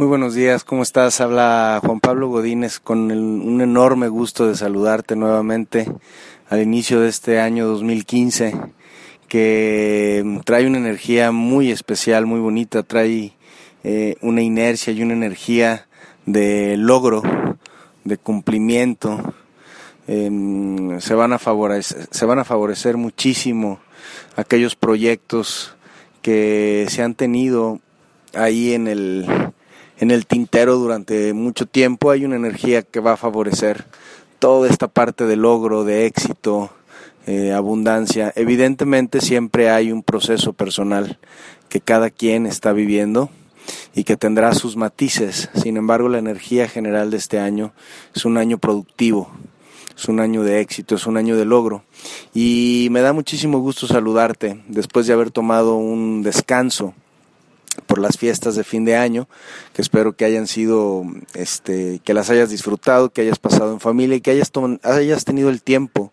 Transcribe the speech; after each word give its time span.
Muy 0.00 0.08
buenos 0.08 0.34
días, 0.34 0.64
¿cómo 0.64 0.82
estás? 0.82 1.20
Habla 1.20 1.78
Juan 1.84 2.00
Pablo 2.00 2.28
Godínez 2.28 2.80
con 2.80 3.12
un 3.12 3.60
enorme 3.60 4.08
gusto 4.08 4.46
de 4.46 4.56
saludarte 4.56 5.14
nuevamente 5.14 5.92
al 6.48 6.62
inicio 6.62 7.00
de 7.00 7.10
este 7.10 7.38
año 7.38 7.66
2015 7.66 8.54
que 9.28 10.40
trae 10.46 10.66
una 10.66 10.78
energía 10.78 11.32
muy 11.32 11.70
especial, 11.70 12.24
muy 12.24 12.40
bonita, 12.40 12.82
trae 12.82 13.34
eh, 13.84 14.16
una 14.22 14.40
inercia 14.40 14.90
y 14.94 15.02
una 15.02 15.12
energía 15.12 15.86
de 16.24 16.78
logro, 16.78 17.20
de 18.04 18.16
cumplimiento. 18.16 19.34
Em, 20.06 20.98
se, 21.00 21.12
van 21.12 21.34
a 21.34 21.38
favorecer, 21.38 22.08
se 22.10 22.24
van 22.24 22.38
a 22.38 22.46
favorecer 22.46 22.96
muchísimo 22.96 23.80
aquellos 24.34 24.76
proyectos 24.76 25.76
que 26.22 26.86
se 26.88 27.02
han 27.02 27.14
tenido 27.14 27.80
ahí 28.32 28.72
en 28.72 28.88
el, 28.88 29.26
en 30.00 30.10
el 30.10 30.26
tintero 30.26 30.76
durante 30.76 31.32
mucho 31.34 31.66
tiempo. 31.66 32.10
Hay 32.10 32.24
una 32.24 32.36
energía 32.36 32.82
que 32.82 33.00
va 33.00 33.12
a 33.12 33.16
favorecer 33.16 33.84
toda 34.38 34.68
esta 34.68 34.88
parte 34.88 35.26
de 35.26 35.36
logro, 35.36 35.84
de 35.84 36.06
éxito, 36.06 36.70
eh, 37.26 37.52
abundancia. 37.52 38.32
Evidentemente 38.34 39.20
siempre 39.20 39.70
hay 39.70 39.92
un 39.92 40.02
proceso 40.02 40.54
personal 40.54 41.18
que 41.68 41.80
cada 41.80 42.10
quien 42.10 42.46
está 42.46 42.72
viviendo 42.72 43.30
y 43.94 44.04
que 44.04 44.16
tendrá 44.16 44.54
sus 44.54 44.74
matices. 44.74 45.50
Sin 45.54 45.76
embargo, 45.76 46.08
la 46.08 46.18
energía 46.18 46.66
general 46.66 47.10
de 47.10 47.18
este 47.18 47.38
año 47.38 47.72
es 48.14 48.24
un 48.24 48.38
año 48.38 48.56
productivo, 48.56 49.30
es 49.94 50.08
un 50.08 50.18
año 50.18 50.42
de 50.42 50.60
éxito, 50.60 50.94
es 50.94 51.06
un 51.06 51.18
año 51.18 51.36
de 51.36 51.44
logro. 51.44 51.84
Y 52.32 52.88
me 52.90 53.02
da 53.02 53.12
muchísimo 53.12 53.58
gusto 53.58 53.86
saludarte 53.86 54.62
después 54.66 55.06
de 55.06 55.12
haber 55.12 55.30
tomado 55.30 55.76
un 55.76 56.22
descanso 56.22 56.94
por 57.86 57.98
las 57.98 58.18
fiestas 58.18 58.54
de 58.54 58.64
fin 58.64 58.84
de 58.84 58.96
año, 58.96 59.28
que 59.72 59.82
espero 59.82 60.14
que 60.14 60.24
hayan 60.24 60.46
sido, 60.46 61.04
este, 61.34 62.00
que 62.04 62.14
las 62.14 62.30
hayas 62.30 62.50
disfrutado, 62.50 63.10
que 63.10 63.22
hayas 63.22 63.38
pasado 63.38 63.72
en 63.72 63.80
familia 63.80 64.16
y 64.16 64.20
que 64.20 64.30
hayas, 64.30 64.50
hayas 64.82 65.24
tenido 65.24 65.50
el 65.50 65.62
tiempo 65.62 66.12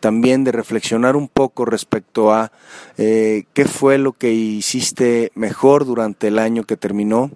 también 0.00 0.44
de 0.44 0.52
reflexionar 0.52 1.16
un 1.16 1.28
poco 1.28 1.64
respecto 1.64 2.32
a 2.32 2.52
eh, 2.98 3.44
qué 3.54 3.64
fue 3.64 3.98
lo 3.98 4.12
que 4.12 4.32
hiciste 4.32 5.32
mejor 5.34 5.84
durante 5.84 6.28
el 6.28 6.38
año 6.38 6.64
que 6.64 6.76
terminó, 6.76 7.30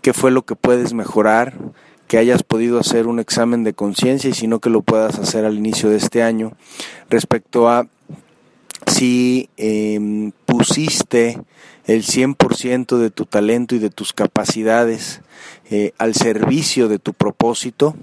qué 0.00 0.12
fue 0.12 0.30
lo 0.30 0.42
que 0.42 0.56
puedes 0.56 0.94
mejorar, 0.94 1.54
que 2.06 2.18
hayas 2.18 2.42
podido 2.42 2.78
hacer 2.78 3.06
un 3.06 3.20
examen 3.20 3.64
de 3.64 3.74
conciencia 3.74 4.30
y 4.30 4.34
si 4.34 4.46
no 4.46 4.60
que 4.60 4.70
lo 4.70 4.80
puedas 4.80 5.18
hacer 5.18 5.44
al 5.44 5.58
inicio 5.58 5.90
de 5.90 5.98
este 5.98 6.22
año 6.22 6.52
respecto 7.10 7.68
a 7.68 7.86
si 8.86 9.48
em, 9.56 10.32
pusiste 10.46 11.38
el 11.86 12.04
100% 12.04 12.98
de 12.98 13.10
tu 13.10 13.24
talento 13.24 13.74
y 13.74 13.78
de 13.78 13.90
tus 13.90 14.12
capacidades 14.12 15.22
eh, 15.70 15.92
al 15.98 16.14
servicio 16.14 16.88
de 16.88 16.98
tu 16.98 17.14
propósito, 17.14 17.96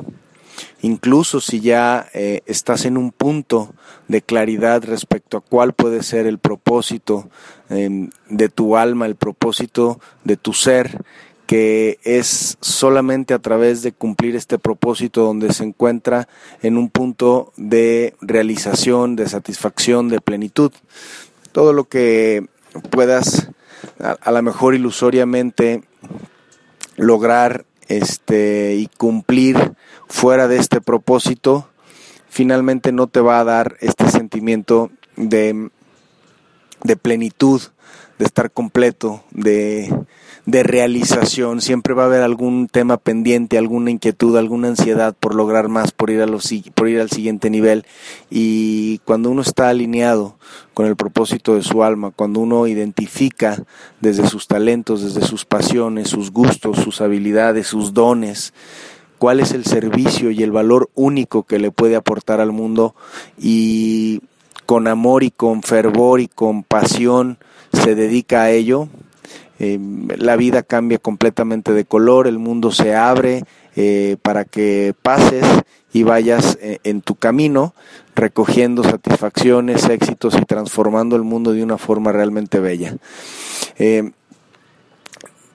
incluso 0.81 1.39
si 1.39 1.59
ya 1.59 2.07
eh, 2.13 2.41
estás 2.45 2.85
en 2.85 2.97
un 2.97 3.11
punto 3.11 3.73
de 4.07 4.21
claridad 4.21 4.83
respecto 4.83 5.37
a 5.37 5.41
cuál 5.41 5.73
puede 5.73 6.03
ser 6.03 6.25
el 6.27 6.39
propósito 6.39 7.29
em, 7.69 8.09
de 8.29 8.49
tu 8.49 8.75
alma, 8.75 9.05
el 9.05 9.15
propósito 9.15 9.99
de 10.23 10.37
tu 10.37 10.53
ser, 10.53 11.03
que 11.45 11.99
es 12.03 12.57
solamente 12.61 13.33
a 13.33 13.39
través 13.39 13.81
de 13.83 13.91
cumplir 13.91 14.35
este 14.35 14.57
propósito 14.57 15.23
donde 15.23 15.53
se 15.53 15.63
encuentra 15.63 16.27
en 16.61 16.77
un 16.77 16.89
punto 16.89 17.53
de 17.55 18.15
realización, 18.21 19.15
de 19.15 19.27
satisfacción, 19.27 20.09
de 20.09 20.21
plenitud. 20.21 20.71
Todo 21.51 21.71
lo 21.71 21.85
que 21.85 22.47
puedas 22.89 23.49
a, 23.99 24.31
lo 24.31 24.41
mejor 24.41 24.75
ilusoriamente 24.75 25.83
lograr 26.95 27.65
este 27.87 28.75
y 28.75 28.87
cumplir 28.87 29.73
fuera 30.07 30.47
de 30.47 30.57
este 30.57 30.81
propósito, 30.81 31.69
finalmente 32.29 32.91
no 32.91 33.07
te 33.07 33.19
va 33.19 33.39
a 33.39 33.43
dar 33.43 33.77
este 33.79 34.09
sentimiento 34.09 34.91
de, 35.15 35.69
de 36.83 36.95
plenitud, 36.95 37.61
de 38.17 38.25
estar 38.25 38.51
completo, 38.51 39.23
de, 39.31 39.93
de 40.45 40.63
realización, 40.63 41.59
siempre 41.59 41.93
va 41.93 42.03
a 42.03 42.05
haber 42.05 42.21
algún 42.21 42.67
tema 42.67 42.97
pendiente, 42.97 43.57
alguna 43.57 43.91
inquietud, 43.91 44.37
alguna 44.37 44.69
ansiedad 44.69 45.15
por 45.19 45.35
lograr 45.35 45.67
más, 45.67 45.91
por 45.91 46.11
ir, 46.11 46.21
a 46.21 46.27
los, 46.27 46.53
por 46.75 46.87
ir 46.87 47.01
al 47.01 47.09
siguiente 47.09 47.49
nivel. 47.49 47.85
Y 48.29 48.99
cuando 48.99 49.29
uno 49.31 49.41
está 49.41 49.69
alineado 49.69 50.37
con 50.73 50.85
el 50.85 50.95
propósito 50.95 51.55
de 51.55 51.63
su 51.63 51.83
alma, 51.83 52.11
cuando 52.11 52.39
uno 52.39 52.67
identifica 52.67 53.63
desde 54.01 54.27
sus 54.27 54.47
talentos, 54.47 55.01
desde 55.03 55.27
sus 55.27 55.45
pasiones, 55.45 56.09
sus 56.09 56.31
gustos, 56.31 56.77
sus 56.77 57.01
habilidades, 57.01 57.67
sus 57.67 57.93
dones, 57.93 58.53
cuál 59.17 59.39
es 59.39 59.51
el 59.51 59.65
servicio 59.65 60.31
y 60.31 60.43
el 60.43 60.51
valor 60.51 60.89
único 60.93 61.43
que 61.43 61.59
le 61.59 61.71
puede 61.71 61.95
aportar 61.95 62.39
al 62.39 62.51
mundo 62.51 62.95
y 63.37 64.21
con 64.65 64.87
amor 64.87 65.23
y 65.23 65.31
con 65.31 65.63
fervor 65.63 66.19
y 66.19 66.27
con 66.27 66.63
pasión 66.63 67.37
se 67.75 67.95
dedica 67.95 68.43
a 68.43 68.51
ello, 68.51 68.89
eh, 69.57 69.79
la 70.17 70.35
vida 70.35 70.63
cambia 70.63 70.97
completamente 70.97 71.71
de 71.71 71.85
color, 71.85 72.27
el 72.27 72.39
mundo 72.39 72.71
se 72.71 72.93
abre 72.93 73.45
eh, 73.75 74.17
para 74.21 74.43
que 74.43 74.93
pases 75.01 75.45
y 75.93 76.03
vayas 76.03 76.57
eh, 76.61 76.79
en 76.83 77.01
tu 77.01 77.15
camino 77.15 77.73
recogiendo 78.15 78.83
satisfacciones, 78.83 79.87
éxitos 79.89 80.35
y 80.35 80.45
transformando 80.45 81.15
el 81.15 81.23
mundo 81.23 81.53
de 81.53 81.63
una 81.63 81.77
forma 81.77 82.11
realmente 82.11 82.59
bella. 82.59 82.95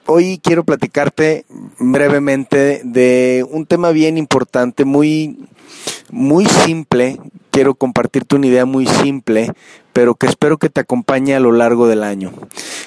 hoy 0.07 0.39
quiero 0.43 0.63
platicarte 0.63 1.45
brevemente 1.79 2.81
de 2.83 3.45
un 3.49 3.65
tema 3.65 3.91
bien 3.91 4.17
importante, 4.17 4.83
muy, 4.83 5.37
muy 6.11 6.45
simple. 6.45 7.19
Quiero 7.49 7.75
compartirte 7.75 8.35
una 8.35 8.47
idea 8.47 8.65
muy 8.65 8.85
simple, 8.85 9.51
pero 9.93 10.15
que 10.15 10.27
espero 10.27 10.57
que 10.57 10.69
te 10.69 10.81
acompañe 10.81 11.35
a 11.35 11.39
lo 11.39 11.51
largo 11.51 11.87
del 11.87 12.03
año. 12.03 12.31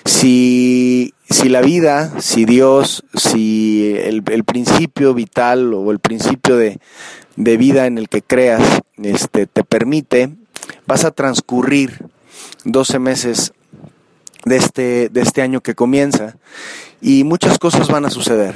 Si, 0.04 1.14
si 1.28 1.48
la 1.48 1.60
vida, 1.60 2.20
si 2.20 2.44
Dios, 2.44 3.04
si 3.14 3.94
el, 3.96 4.22
principio 4.44 5.14
vital 5.14 5.74
o 5.74 5.90
el 5.90 5.98
principio 5.98 6.56
de, 6.56 6.78
de, 7.36 7.56
vida 7.56 7.86
en 7.86 7.98
el 7.98 8.08
que 8.08 8.22
creas 8.22 8.62
este, 9.02 9.46
te 9.46 9.64
permite, 9.64 10.30
vas 10.86 11.04
a 11.04 11.10
transcurrir 11.10 12.06
12 12.64 12.98
meses 12.98 13.52
de 14.44 14.56
este, 14.56 15.09
de 15.09 15.21
este 15.21 15.43
año 15.43 15.60
que 15.60 15.75
comienza 15.75 16.37
y 17.00 17.25
muchas 17.25 17.59
cosas 17.59 17.88
van 17.88 18.05
a 18.05 18.10
suceder. 18.10 18.55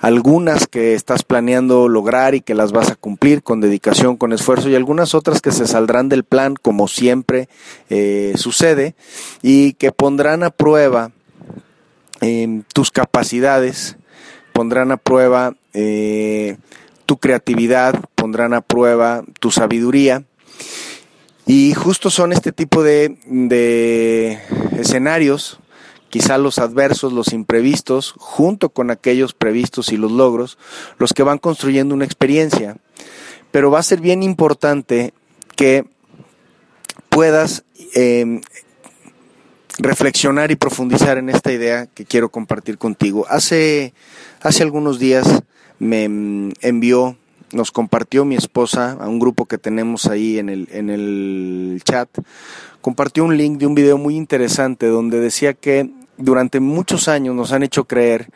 Algunas 0.00 0.66
que 0.66 0.94
estás 0.94 1.22
planeando 1.22 1.88
lograr 1.88 2.34
y 2.34 2.40
que 2.40 2.54
las 2.54 2.72
vas 2.72 2.90
a 2.90 2.94
cumplir 2.94 3.42
con 3.42 3.60
dedicación, 3.60 4.16
con 4.16 4.32
esfuerzo 4.32 4.68
y 4.68 4.74
algunas 4.74 5.14
otras 5.14 5.40
que 5.40 5.52
se 5.52 5.66
saldrán 5.66 6.08
del 6.08 6.24
plan 6.24 6.54
como 6.56 6.88
siempre 6.88 7.48
eh, 7.90 8.32
sucede 8.36 8.94
y 9.42 9.74
que 9.74 9.92
pondrán 9.92 10.42
a 10.42 10.50
prueba 10.50 11.12
eh, 12.20 12.62
tus 12.72 12.90
capacidades, 12.90 13.96
pondrán 14.52 14.92
a 14.92 14.96
prueba 14.96 15.54
eh, 15.74 16.56
tu 17.06 17.18
creatividad, 17.18 18.00
pondrán 18.14 18.54
a 18.54 18.60
prueba 18.60 19.22
tu 19.40 19.50
sabiduría 19.50 20.24
y 21.46 21.74
justo 21.74 22.10
son 22.10 22.32
este 22.32 22.52
tipo 22.52 22.82
de, 22.82 23.18
de 23.26 24.40
escenarios, 24.78 25.58
quizá 26.08 26.38
los 26.38 26.58
adversos, 26.58 27.12
los 27.12 27.32
imprevistos, 27.32 28.14
junto 28.16 28.68
con 28.68 28.90
aquellos 28.90 29.34
previstos 29.34 29.92
y 29.92 29.96
los 29.96 30.12
logros, 30.12 30.58
los 30.98 31.12
que 31.12 31.22
van 31.22 31.38
construyendo 31.38 31.94
una 31.94 32.04
experiencia. 32.04 32.76
Pero 33.50 33.70
va 33.70 33.80
a 33.80 33.82
ser 33.82 34.00
bien 34.00 34.22
importante 34.22 35.14
que 35.56 35.84
puedas 37.08 37.64
em, 37.94 38.40
reflexionar 39.78 40.50
y 40.50 40.56
profundizar 40.56 41.18
en 41.18 41.28
esta 41.28 41.52
idea 41.52 41.86
que 41.86 42.04
quiero 42.04 42.30
compartir 42.30 42.78
contigo. 42.78 43.26
Hace, 43.28 43.94
hace 44.40 44.62
algunos 44.62 44.98
días 44.98 45.42
me 45.78 46.04
em, 46.04 46.52
envió 46.60 47.16
nos 47.52 47.70
compartió 47.70 48.24
mi 48.24 48.34
esposa 48.34 48.92
a 49.00 49.08
un 49.08 49.18
grupo 49.18 49.46
que 49.46 49.58
tenemos 49.58 50.06
ahí 50.06 50.38
en 50.38 50.48
el, 50.48 50.68
en 50.72 50.90
el 50.90 51.80
chat, 51.84 52.08
compartió 52.80 53.24
un 53.24 53.36
link 53.36 53.58
de 53.58 53.66
un 53.66 53.74
video 53.74 53.98
muy 53.98 54.16
interesante 54.16 54.86
donde 54.86 55.20
decía 55.20 55.54
que 55.54 55.90
durante 56.16 56.60
muchos 56.60 57.08
años 57.08 57.34
nos 57.34 57.52
han 57.52 57.62
hecho 57.62 57.84
creer 57.84 58.28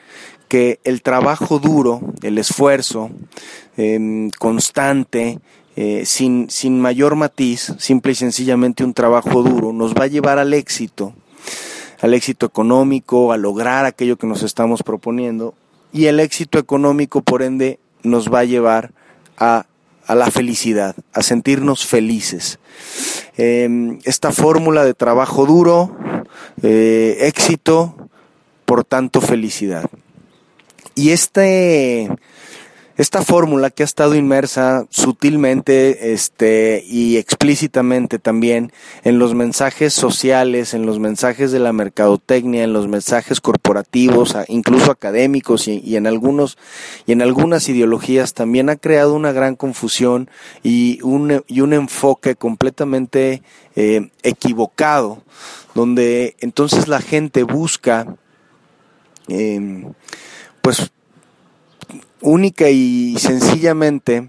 que 0.49 0.81
el 0.85 1.03
trabajo 1.03 1.59
duro, 1.59 2.01
el 2.23 2.39
esfuerzo 2.39 3.11
em, 3.77 4.31
constante, 4.31 5.41
eh, 5.75 6.05
sin, 6.07 6.49
sin 6.49 6.81
mayor 6.81 7.17
matiz, 7.17 7.75
simple 7.79 8.13
y 8.13 8.15
sencillamente 8.15 8.85
un 8.85 8.95
trabajo 8.95 9.43
duro, 9.43 9.73
nos 9.73 9.95
va 9.95 10.05
a 10.05 10.09
llevar 10.09 10.39
al 10.39 10.55
éxito, 10.55 11.13
al 12.01 12.15
éxito 12.15 12.47
económico, 12.47 13.33
a 13.33 13.37
lograr 13.37 13.85
aquello 13.85 14.17
que 14.17 14.27
nos 14.27 14.43
estamos 14.43 14.83
proponiendo, 14.83 15.55
y 15.93 16.07
el 16.07 16.21
éxito 16.21 16.59
económico, 16.59 17.23
por 17.23 17.43
ende, 17.43 17.79
nos 18.03 18.33
va 18.33 18.41
a 18.41 18.45
llevar 18.45 18.93
a, 19.37 19.67
la 20.09 20.31
felicidad, 20.31 20.95
a 21.13 21.23
sentirnos 21.23 21.87
felices. 21.87 22.59
Em, 23.37 23.99
esta 24.05 24.33
fórmula 24.33 24.85
de 24.85 24.95
trabajo 24.95 25.47
duro, 25.47 25.97
eh, 26.63 27.19
éxito, 27.21 28.09
por 28.65 28.85
tanto 28.85 29.21
felicidad. 29.21 29.89
y 30.95 31.11
este 31.11 32.09
esta 32.97 33.23
fórmula 33.23 33.71
que 33.71 33.83
ha 33.83 33.85
estado 33.85 34.15
inmersa 34.15 34.87
sutilmente 34.89 36.15
este, 36.15 36.83
y 36.87 37.19
explícitamente 37.19 38.19
también 38.19 38.73
en 39.05 39.19
los 39.19 39.35
mensajes 39.35 39.93
sociales, 39.93 40.73
en 40.73 40.87
los 40.87 40.99
mensajes 40.99 41.53
de 41.53 41.59
la 41.59 41.75
mercadotecnia, 41.75 42.65
en 42.65 42.73
los 42.73 42.89
mensajes 42.89 43.41
corporativos, 43.41 44.35
incluso 44.49 44.91
académicos 44.91 45.69
y, 45.69 45.97
en 45.97 46.07
algunos 46.07 46.57
y 47.07 47.13
en 47.13 47.21
algunas 47.21 47.69
ideologías 47.69 48.33
también 48.33 48.71
ha 48.71 48.77
creado 48.77 49.15
una 49.15 49.33
gran 49.33 49.57
confusión 49.57 50.31
y 50.63 51.01
un, 51.03 51.45
y 51.47 51.61
un 51.61 51.75
enfoque 51.75 52.35
completamente 52.35 53.43
eh, 53.75 54.11
equivocado, 54.23 55.23
donde 55.75 56.37
entonces 56.41 56.89
la 56.89 57.03
gente 57.03 57.43
busca 57.43 58.17
eh, 59.29 59.85
pues 60.63 60.91
única 62.27 62.69
y 62.69 63.17
sencillamente 63.19 64.29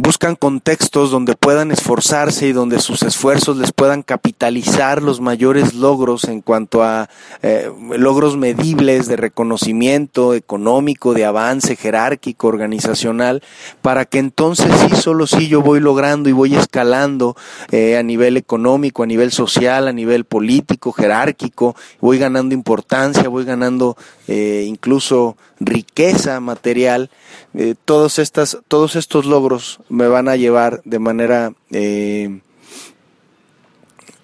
buscan 0.00 0.36
contextos 0.36 1.10
donde 1.10 1.34
puedan 1.34 1.72
esforzarse 1.72 2.46
y 2.46 2.52
donde 2.52 2.78
sus 2.78 3.02
esfuerzos 3.02 3.56
les 3.56 3.72
puedan 3.72 4.04
capitalizar 4.04 5.02
los 5.02 5.20
mayores 5.20 5.74
logros 5.74 6.22
en 6.24 6.40
cuanto 6.40 6.84
a 6.84 7.10
eh, 7.42 7.68
logros 7.96 8.36
medibles 8.36 9.08
de 9.08 9.16
reconocimiento 9.16 10.34
económico, 10.34 11.14
de 11.14 11.24
avance 11.24 11.74
jerárquico, 11.74 12.46
organizacional, 12.46 13.42
para 13.82 14.04
que 14.04 14.20
entonces 14.20 14.72
sí, 14.88 14.94
solo 14.94 15.26
sí 15.26 15.48
yo 15.48 15.62
voy 15.62 15.80
logrando 15.80 16.28
y 16.28 16.32
voy 16.32 16.54
escalando 16.54 17.36
eh, 17.72 17.96
a 17.96 18.04
nivel 18.04 18.36
económico, 18.36 19.02
a 19.02 19.06
nivel 19.06 19.32
social, 19.32 19.88
a 19.88 19.92
nivel 19.92 20.24
político, 20.24 20.92
jerárquico, 20.92 21.74
voy 22.00 22.18
ganando 22.18 22.54
importancia, 22.54 23.28
voy 23.28 23.44
ganando 23.44 23.96
eh, 24.28 24.64
incluso 24.68 25.36
riqueza 25.60 26.38
material, 26.40 27.10
eh, 27.54 27.74
todos, 27.84 28.18
estas, 28.18 28.58
todos 28.68 28.96
estos 28.96 29.26
logros 29.26 29.80
me 29.88 30.08
van 30.08 30.28
a 30.28 30.36
llevar 30.36 30.82
de 30.84 30.98
manera, 30.98 31.52
eh, 31.70 32.40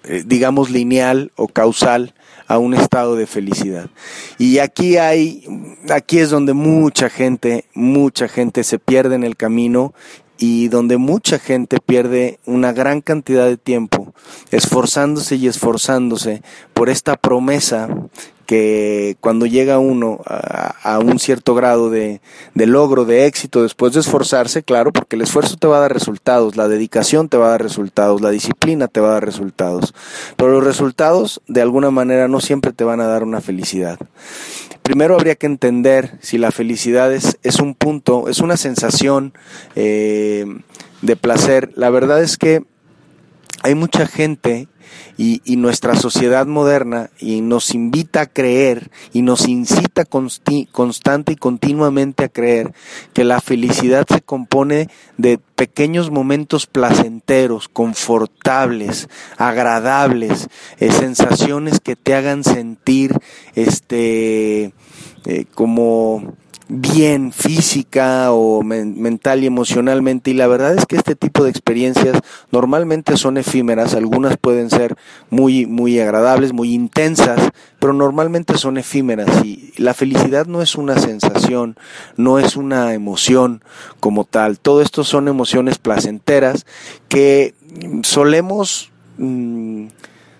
eh, 0.03 0.23
digamos, 0.25 0.69
lineal 0.69 1.31
o 1.35 1.47
causal 1.47 2.13
a 2.47 2.57
un 2.57 2.73
estado 2.73 3.15
de 3.15 3.27
felicidad. 3.27 3.89
Y 4.37 4.59
aquí 4.59 4.97
hay, 4.97 5.43
aquí 5.89 6.19
es 6.19 6.29
donde 6.29 6.53
mucha 6.53 7.09
gente, 7.09 7.65
mucha 7.73 8.27
gente 8.27 8.63
se 8.63 8.79
pierde 8.79 9.15
en 9.15 9.23
el 9.23 9.35
camino 9.35 9.93
y 10.37 10.67
donde 10.67 10.97
mucha 10.97 11.39
gente 11.39 11.79
pierde 11.79 12.39
una 12.45 12.73
gran 12.73 13.01
cantidad 13.01 13.45
de 13.47 13.57
tiempo 13.57 14.13
esforzándose 14.51 15.37
y 15.37 15.47
esforzándose 15.47 16.41
por 16.73 16.89
esta 16.89 17.15
promesa 17.15 17.87
que 18.45 19.17
cuando 19.19 19.45
llega 19.45 19.79
uno 19.79 20.21
a, 20.25 20.99
un 20.99 21.19
cierto 21.19 21.55
grado 21.55 21.89
de, 21.89 22.21
de, 22.53 22.65
logro, 22.65 23.05
de 23.05 23.25
éxito, 23.25 23.63
después 23.63 23.93
de 23.93 23.99
esforzarse, 23.99 24.63
claro, 24.63 24.93
porque 24.93 25.15
el 25.15 25.21
esfuerzo 25.21 25.57
te 25.57 25.67
va 25.67 25.77
a 25.77 25.81
dar 25.81 25.93
resultados, 25.93 26.55
la 26.55 26.67
dedicación 26.67 27.29
te 27.29 27.37
va 27.37 27.47
a 27.47 27.51
dar 27.51 27.63
resultados, 27.63 28.21
la 28.21 28.29
disciplina 28.29 28.87
te 28.87 28.99
va 28.99 29.09
a 29.09 29.13
dar 29.13 29.25
resultados, 29.25 29.93
pero 30.37 30.51
los 30.51 30.63
resultados 30.63 31.41
de 31.47 31.61
alguna 31.61 31.91
manera 31.91 32.27
no 32.27 32.39
siempre 32.39 32.73
te 32.73 32.83
van 32.83 33.01
a 33.01 33.07
dar 33.07 33.23
una 33.23 33.41
felicidad. 33.41 33.99
Primero 34.83 35.15
habría 35.15 35.35
que 35.35 35.47
entender 35.47 36.11
si 36.21 36.37
la 36.37 36.51
felicidad 36.51 37.11
es, 37.11 37.39
es 37.41 37.59
un 37.59 37.73
punto, 37.73 38.29
es 38.29 38.39
una 38.39 38.55
sensación 38.55 39.33
eh, 39.75 40.45
de 41.01 41.15
placer. 41.15 41.71
La 41.75 41.89
verdad 41.89 42.21
es 42.21 42.37
que 42.37 42.63
hay 43.65 43.73
mucha 43.73 44.05
gente 44.05 44.67
y, 45.17 45.41
nuestra 45.55 45.95
sociedad 45.95 46.45
moderna 46.45 47.09
y 47.17 47.41
nos 47.41 47.73
invita 47.73 48.21
a 48.21 48.25
creer 48.27 48.91
y 49.11 49.23
nos 49.23 49.47
incita 49.47 50.05
constante 50.05 51.31
y 51.31 51.35
continuamente 51.35 52.25
a 52.25 52.29
creer 52.29 52.73
que 53.13 53.23
la 53.23 53.41
felicidad 53.41 54.05
se 54.07 54.21
compone 54.21 54.87
de 55.17 55.39
pequeños 55.39 56.11
momentos 56.11 56.67
placenteros, 56.67 57.67
confortables, 57.67 59.09
agradables, 59.37 60.47
eh, 60.79 60.91
sensaciones 60.91 61.79
que 61.79 61.95
te 61.95 62.13
hagan 62.13 62.43
sentir 62.43 63.17
este 63.55 64.75
eh, 65.25 65.45
como 65.55 66.35
bien 66.67 67.31
física 67.31 68.31
o 68.31 68.63
mental 68.63 69.43
y 69.43 69.47
emocionalmente 69.47 70.31
y 70.31 70.33
la 70.33 70.47
verdad 70.47 70.75
es 70.75 70.85
que 70.85 70.95
este 70.95 71.15
tipo 71.15 71.43
de 71.43 71.51
experiencias 71.51 72.19
normalmente 72.51 73.17
son 73.17 73.37
efímeras, 73.37 73.93
algunas 73.93 74.37
pueden 74.37 74.69
ser 74.71 74.95
muy 75.29 75.67
muy 75.67 75.99
agradables, 75.99 76.53
muy 76.53 76.73
intensas, 76.73 77.39
pero 77.79 77.93
normalmente 77.93 78.57
son 78.57 78.77
efímeras 78.77 79.45
y 79.45 79.73
la 79.77 79.93
felicidad 79.93 80.47
no 80.47 80.61
es 80.63 80.75
una 80.75 80.97
sensación, 80.97 81.75
no 82.17 82.39
es 82.39 82.55
una 82.55 82.93
emoción 82.93 83.63
como 83.99 84.23
tal, 84.23 84.57
todo 84.57 84.81
esto 84.81 85.03
son 85.03 85.27
emociones 85.27 85.77
placenteras 85.77 86.65
que 87.09 87.53
solemos 88.01 88.91
mm, 89.17 89.87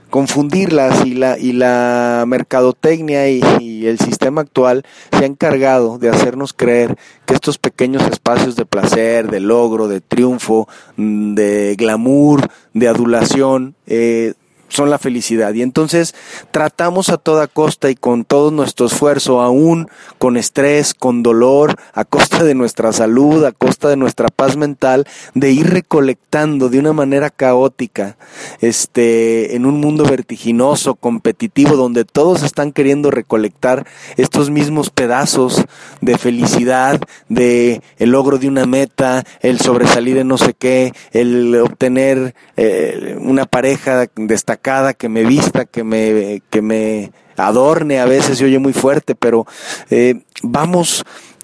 confundirlas 0.09 1.05
y 1.05 1.13
la, 1.13 1.37
y 1.37 1.51
la 1.53 2.23
mercadotecnia 2.27 3.29
y, 3.29 3.41
el 3.85 3.99
sistema 3.99 4.41
actual 4.41 4.83
se 5.11 5.23
ha 5.23 5.27
encargado 5.27 5.99
de 5.99 6.09
hacernos 6.09 6.53
creer 6.53 6.97
que 7.25 7.35
estos 7.35 7.59
pequeños 7.59 8.01
espacios 8.09 8.55
de 8.55 8.65
placer, 8.65 9.29
de 9.29 9.39
logro, 9.39 9.87
de 9.87 10.01
triunfo, 10.01 10.67
mm, 10.97 11.35
de 11.35 11.75
glamour, 11.77 12.49
de 12.73 12.87
adulación, 12.87 13.75
eh, 13.85 14.33
son 14.69 14.89
la 14.89 14.99
felicidad. 14.99 15.53
Y 15.53 15.61
entonces 15.61 16.15
tratamos 16.51 17.09
a 17.09 17.17
toda 17.17 17.47
costa 17.47 17.89
y 17.89 17.95
con 17.95 18.25
todo 18.25 18.51
nuestro 18.51 18.87
esfuerzo, 18.87 19.41
aún 19.41 19.87
con 20.17 20.37
estrés, 20.37 20.93
con 20.93 21.23
dolor, 21.23 21.75
a 21.93 22.05
costa 22.05 22.43
de 22.43 22.55
nuestra 22.55 22.91
salud, 22.93 23.43
a 23.45 23.51
costa 23.51 23.89
de 23.89 23.97
nuestra 23.97 24.29
paz 24.29 24.57
mental, 24.57 25.05
de 25.33 25.51
ir 25.51 25.69
recolectando 25.69 26.69
de 26.69 26.79
una 26.79 26.93
manera 26.93 27.29
caótica, 27.29 28.17
este, 28.61 29.55
en 29.55 29.65
un 29.65 29.79
mundo 29.79 30.03
vertiginoso, 30.05 30.95
competitivo, 30.95 31.75
donde 31.75 32.05
todos 32.05 32.43
están 32.43 32.71
queriendo 32.71 33.11
recolectar 33.11 33.85
estos 34.17 34.49
mismos 34.49 34.89
pedazos 34.89 35.65
de 36.01 36.17
felicidad, 36.17 36.99
de 37.29 37.81
el 37.97 38.11
logro 38.11 38.37
de 38.37 38.47
una 38.47 38.65
meta, 38.65 39.23
el 39.41 39.59
sobresalir 39.59 40.17
en 40.17 40.27
no 40.27 40.37
sé 40.37 40.53
qué, 40.53 40.93
el 41.11 41.55
obtener 41.55 42.35
eh, 42.57 43.17
una 43.19 43.45
pareja 43.45 44.07
destacada 44.15 44.54
que 44.57 45.09
me 45.09 45.23
vista, 45.23 45.65
que 45.65 45.83
me, 45.83 46.41
que 46.49 46.61
me 46.61 47.11
adorne, 47.37 47.99
a 47.99 48.05
veces 48.05 48.37
se 48.37 48.45
oye 48.45 48.59
muy 48.59 48.73
fuerte, 48.73 49.15
pero 49.15 49.45
eh, 49.89 50.21
vamos 50.43 51.03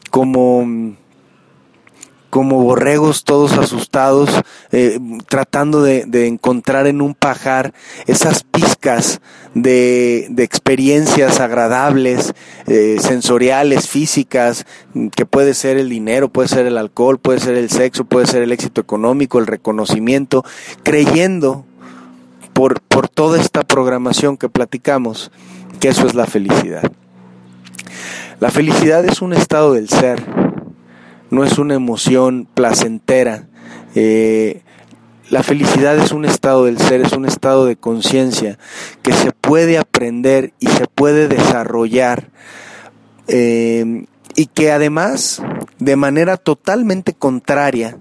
como 0.09 0.95
como 2.31 2.63
borregos 2.63 3.25
todos 3.25 3.57
asustados, 3.57 4.29
eh, 4.71 4.97
tratando 5.27 5.83
de, 5.83 6.27
encontrar 6.27 6.87
en 6.87 7.01
un 7.01 7.13
pajar 7.13 7.73
esas 8.07 8.43
pizcas 8.43 9.19
de, 9.53 10.27
de 10.29 10.43
experiencias 10.43 11.41
agradables, 11.41 12.33
eh, 12.67 12.97
sensoriales, 13.01 13.89
físicas, 13.89 14.65
que 15.13 15.25
puede 15.25 15.53
ser 15.53 15.77
el 15.77 15.89
dinero, 15.89 16.29
puede 16.29 16.47
ser 16.47 16.65
el 16.65 16.77
alcohol, 16.77 17.19
puede 17.19 17.41
ser 17.41 17.55
el 17.55 17.69
sexo, 17.69 18.05
puede 18.05 18.27
ser 18.27 18.43
el 18.43 18.53
éxito 18.53 18.79
económico, 18.79 19.37
el 19.37 19.45
reconocimiento, 19.45 20.45
creyendo 20.83 21.65
por, 22.61 22.79
por 22.79 23.09
toda 23.09 23.41
esta 23.41 23.63
programación 23.63 24.37
que 24.37 24.47
platicamos, 24.47 25.31
que 25.79 25.87
eso 25.87 26.05
es 26.05 26.13
la 26.13 26.27
felicidad. 26.27 26.91
La 28.39 28.51
felicidad 28.51 29.03
es 29.03 29.23
un 29.23 29.33
estado 29.33 29.73
del 29.73 29.89
ser, 29.89 30.21
no 31.31 31.43
es 31.43 31.57
una 31.57 31.73
emoción 31.73 32.47
placentera. 32.53 33.47
Eh, 33.95 34.61
la 35.31 35.41
felicidad 35.41 35.97
es 35.97 36.11
un 36.11 36.23
estado 36.23 36.65
del 36.65 36.77
ser, 36.77 37.01
es 37.01 37.13
un 37.13 37.25
estado 37.25 37.65
de 37.65 37.77
conciencia 37.77 38.59
que 39.01 39.13
se 39.13 39.31
puede 39.31 39.79
aprender 39.79 40.53
y 40.59 40.67
se 40.67 40.85
puede 40.85 41.27
desarrollar 41.27 42.29
eh, 43.27 44.05
y 44.35 44.45
que 44.45 44.71
además, 44.71 45.41
de 45.79 45.95
manera 45.95 46.37
totalmente 46.37 47.15
contraria 47.15 47.97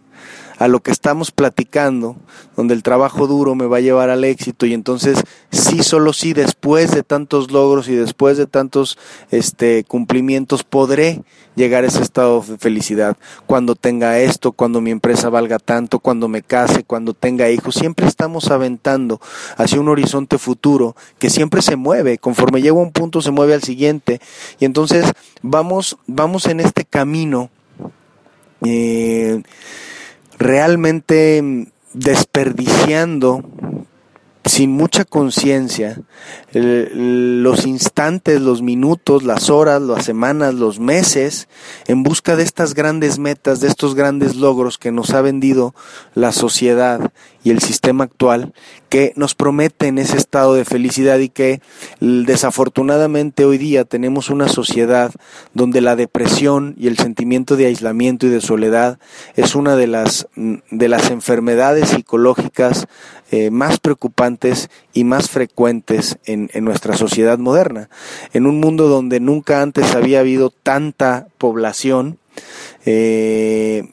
a 0.60 0.68
lo 0.68 0.80
que 0.80 0.90
estamos 0.90 1.30
platicando, 1.30 2.16
donde 2.54 2.74
el 2.74 2.82
trabajo 2.82 3.26
duro 3.26 3.54
me 3.54 3.64
va 3.64 3.78
a 3.78 3.80
llevar 3.80 4.10
al 4.10 4.24
éxito 4.24 4.66
y 4.66 4.74
entonces 4.74 5.18
sí, 5.50 5.82
solo 5.82 6.12
sí, 6.12 6.34
después 6.34 6.90
de 6.90 7.02
tantos 7.02 7.50
logros 7.50 7.88
y 7.88 7.94
después 7.94 8.36
de 8.36 8.46
tantos 8.46 8.98
este, 9.30 9.84
cumplimientos 9.84 10.62
podré 10.62 11.22
llegar 11.56 11.84
a 11.84 11.86
ese 11.86 12.02
estado 12.02 12.44
de 12.46 12.58
felicidad. 12.58 13.16
Cuando 13.46 13.74
tenga 13.74 14.18
esto, 14.18 14.52
cuando 14.52 14.82
mi 14.82 14.90
empresa 14.90 15.30
valga 15.30 15.58
tanto, 15.58 15.98
cuando 15.98 16.28
me 16.28 16.42
case, 16.42 16.84
cuando 16.84 17.14
tenga 17.14 17.48
hijos, 17.48 17.74
siempre 17.74 18.06
estamos 18.06 18.50
aventando 18.50 19.18
hacia 19.56 19.80
un 19.80 19.88
horizonte 19.88 20.36
futuro 20.36 20.94
que 21.18 21.30
siempre 21.30 21.62
se 21.62 21.76
mueve, 21.76 22.18
conforme 22.18 22.60
llega 22.60 22.76
a 22.76 22.82
un 22.82 22.92
punto 22.92 23.22
se 23.22 23.30
mueve 23.30 23.54
al 23.54 23.62
siguiente 23.62 24.20
y 24.58 24.66
entonces 24.66 25.06
vamos, 25.40 25.96
vamos 26.06 26.44
en 26.44 26.60
este 26.60 26.84
camino. 26.84 27.48
Eh, 28.62 29.42
realmente 30.40 31.68
desperdiciando 31.92 33.44
sin 34.46 34.72
mucha 34.72 35.04
conciencia, 35.04 36.00
los 36.52 37.66
instantes, 37.66 38.40
los 38.40 38.62
minutos, 38.62 39.22
las 39.22 39.50
horas, 39.50 39.82
las 39.82 40.04
semanas, 40.04 40.54
los 40.54 40.80
meses, 40.80 41.46
en 41.86 42.02
busca 42.02 42.36
de 42.36 42.42
estas 42.42 42.74
grandes 42.74 43.18
metas, 43.18 43.60
de 43.60 43.68
estos 43.68 43.94
grandes 43.94 44.36
logros 44.36 44.78
que 44.78 44.90
nos 44.90 45.10
ha 45.10 45.20
vendido 45.20 45.74
la 46.14 46.32
sociedad 46.32 47.12
y 47.42 47.50
el 47.50 47.60
sistema 47.60 48.04
actual, 48.04 48.52
que 48.88 49.12
nos 49.16 49.34
prometen 49.34 49.98
ese 49.98 50.16
estado 50.16 50.54
de 50.54 50.64
felicidad 50.64 51.18
y 51.18 51.28
que 51.28 51.60
desafortunadamente 52.00 53.44
hoy 53.44 53.56
día 53.56 53.84
tenemos 53.84 54.30
una 54.30 54.48
sociedad 54.48 55.12
donde 55.54 55.80
la 55.80 55.96
depresión 55.96 56.74
y 56.76 56.88
el 56.88 56.98
sentimiento 56.98 57.56
de 57.56 57.66
aislamiento 57.66 58.26
y 58.26 58.30
de 58.30 58.40
soledad 58.40 58.98
es 59.36 59.54
una 59.54 59.76
de 59.76 59.86
las, 59.86 60.28
de 60.36 60.88
las 60.88 61.10
enfermedades 61.10 61.90
psicológicas 61.90 62.86
eh, 63.30 63.50
más 63.50 63.78
preocupantes 63.78 64.70
y 64.92 65.04
más 65.04 65.30
frecuentes 65.30 66.18
en, 66.24 66.50
en, 66.52 66.64
nuestra 66.64 66.96
sociedad 66.96 67.38
moderna. 67.38 67.88
En 68.32 68.44
un 68.46 68.58
mundo 68.58 68.88
donde 68.88 69.20
nunca 69.20 69.62
antes 69.62 69.94
había 69.94 70.18
habido 70.18 70.50
tanta 70.50 71.28
población, 71.38 72.18
eh, 72.84 73.92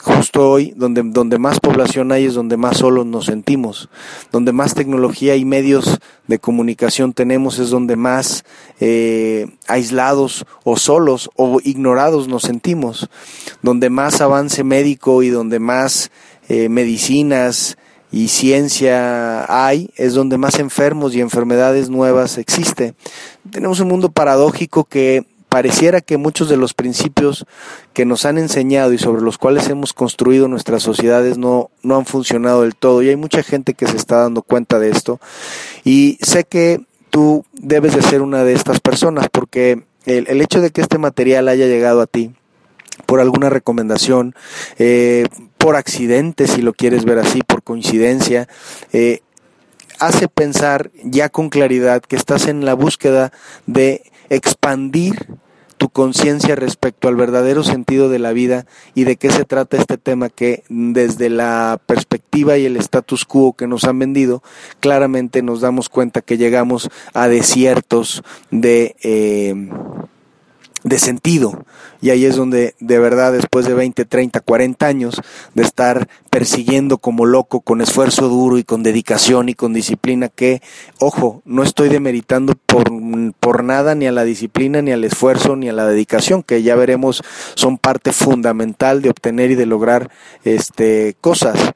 justo 0.00 0.50
hoy, 0.50 0.72
donde, 0.76 1.02
donde 1.04 1.38
más 1.38 1.60
población 1.60 2.12
hay 2.12 2.26
es 2.26 2.34
donde 2.34 2.56
más 2.56 2.78
solos 2.78 3.06
nos 3.06 3.26
sentimos, 3.26 3.88
donde 4.32 4.52
más 4.52 4.74
tecnología 4.74 5.36
y 5.36 5.44
medios 5.44 5.98
de 6.26 6.38
comunicación 6.38 7.12
tenemos 7.12 7.58
es 7.58 7.70
donde 7.70 7.96
más 7.96 8.44
eh, 8.80 9.46
aislados 9.66 10.44
o 10.64 10.76
solos 10.76 11.30
o 11.36 11.60
ignorados 11.62 12.28
nos 12.28 12.42
sentimos, 12.42 13.08
donde 13.62 13.90
más 13.90 14.20
avance 14.20 14.64
médico 14.64 15.22
y 15.22 15.28
donde 15.28 15.58
más 15.58 16.10
medicinas, 16.68 17.76
y 18.12 18.28
ciencia 18.28 19.66
hay, 19.66 19.90
es 19.96 20.14
donde 20.14 20.36
más 20.36 20.58
enfermos 20.58 21.14
y 21.14 21.20
enfermedades 21.20 21.90
nuevas 21.90 22.38
existe. 22.38 22.94
Tenemos 23.50 23.80
un 23.80 23.88
mundo 23.88 24.10
paradójico 24.10 24.84
que 24.84 25.26
pareciera 25.50 26.00
que 26.00 26.16
muchos 26.16 26.48
de 26.48 26.56
los 26.56 26.72
principios 26.72 27.44
que 27.92 28.06
nos 28.06 28.24
han 28.24 28.38
enseñado 28.38 28.94
y 28.94 28.98
sobre 28.98 29.20
los 29.20 29.36
cuales 29.36 29.68
hemos 29.68 29.92
construido 29.92 30.48
nuestras 30.48 30.82
sociedades 30.82 31.36
no, 31.36 31.70
no 31.82 31.96
han 31.96 32.06
funcionado 32.06 32.62
del 32.62 32.76
todo. 32.76 33.02
Y 33.02 33.10
hay 33.10 33.16
mucha 33.16 33.42
gente 33.42 33.74
que 33.74 33.86
se 33.86 33.96
está 33.96 34.20
dando 34.20 34.40
cuenta 34.40 34.78
de 34.78 34.90
esto. 34.90 35.20
Y 35.84 36.18
sé 36.22 36.44
que 36.44 36.80
tú 37.10 37.44
debes 37.52 37.94
de 37.94 38.02
ser 38.02 38.22
una 38.22 38.44
de 38.44 38.54
estas 38.54 38.80
personas 38.80 39.26
porque 39.30 39.82
el, 40.06 40.26
el 40.28 40.40
hecho 40.40 40.60
de 40.60 40.70
que 40.70 40.80
este 40.80 40.98
material 40.98 41.48
haya 41.48 41.66
llegado 41.66 42.00
a 42.00 42.06
ti, 42.06 42.32
por 43.06 43.20
alguna 43.20 43.50
recomendación, 43.50 44.34
eh, 44.78 45.26
por 45.58 45.76
accidente, 45.76 46.46
si 46.46 46.62
lo 46.62 46.72
quieres 46.72 47.04
ver 47.04 47.18
así, 47.18 47.40
por 47.42 47.62
coincidencia, 47.62 48.48
eh, 48.92 49.20
hace 50.00 50.28
pensar 50.28 50.90
ya 51.04 51.28
con 51.28 51.50
claridad 51.50 52.02
que 52.02 52.16
estás 52.16 52.48
en 52.48 52.64
la 52.64 52.74
búsqueda 52.74 53.32
de 53.66 54.02
expandir 54.30 55.28
tu 55.80 55.88
conciencia 55.88 56.56
respecto 56.56 57.08
al 57.08 57.16
verdadero 57.16 57.62
sentido 57.62 58.10
de 58.10 58.18
la 58.18 58.32
vida 58.32 58.66
y 58.94 59.04
de 59.04 59.16
qué 59.16 59.30
se 59.30 59.46
trata 59.46 59.78
este 59.78 59.96
tema 59.96 60.28
que 60.28 60.62
desde 60.68 61.30
la 61.30 61.80
perspectiva 61.86 62.58
y 62.58 62.66
el 62.66 62.76
status 62.76 63.24
quo 63.24 63.54
que 63.54 63.66
nos 63.66 63.84
han 63.84 63.98
vendido, 63.98 64.42
claramente 64.80 65.42
nos 65.42 65.62
damos 65.62 65.88
cuenta 65.88 66.20
que 66.20 66.36
llegamos 66.36 66.90
a 67.14 67.28
desiertos 67.28 68.22
de... 68.50 68.94
Eh, 69.02 69.54
de 70.84 70.98
sentido. 70.98 71.64
Y 72.00 72.10
ahí 72.10 72.24
es 72.24 72.36
donde 72.36 72.74
de 72.80 72.98
verdad 72.98 73.32
después 73.32 73.66
de 73.66 73.74
20, 73.74 74.04
30, 74.04 74.40
40 74.40 74.86
años 74.86 75.20
de 75.54 75.62
estar 75.62 76.08
persiguiendo 76.30 76.98
como 76.98 77.26
loco 77.26 77.60
con 77.60 77.80
esfuerzo 77.80 78.28
duro 78.28 78.56
y 78.56 78.64
con 78.64 78.82
dedicación 78.82 79.48
y 79.48 79.54
con 79.54 79.72
disciplina 79.72 80.28
que, 80.28 80.62
ojo, 80.98 81.42
no 81.44 81.62
estoy 81.62 81.88
demeritando 81.88 82.54
por, 82.66 82.90
por 83.38 83.64
nada 83.64 83.94
ni 83.94 84.06
a 84.06 84.12
la 84.12 84.24
disciplina, 84.24 84.80
ni 84.80 84.92
al 84.92 85.04
esfuerzo, 85.04 85.56
ni 85.56 85.68
a 85.68 85.72
la 85.72 85.86
dedicación, 85.86 86.42
que 86.42 86.62
ya 86.62 86.76
veremos 86.76 87.22
son 87.54 87.78
parte 87.78 88.12
fundamental 88.12 89.02
de 89.02 89.10
obtener 89.10 89.50
y 89.50 89.56
de 89.56 89.66
lograr 89.66 90.10
este, 90.44 91.16
cosas. 91.20 91.72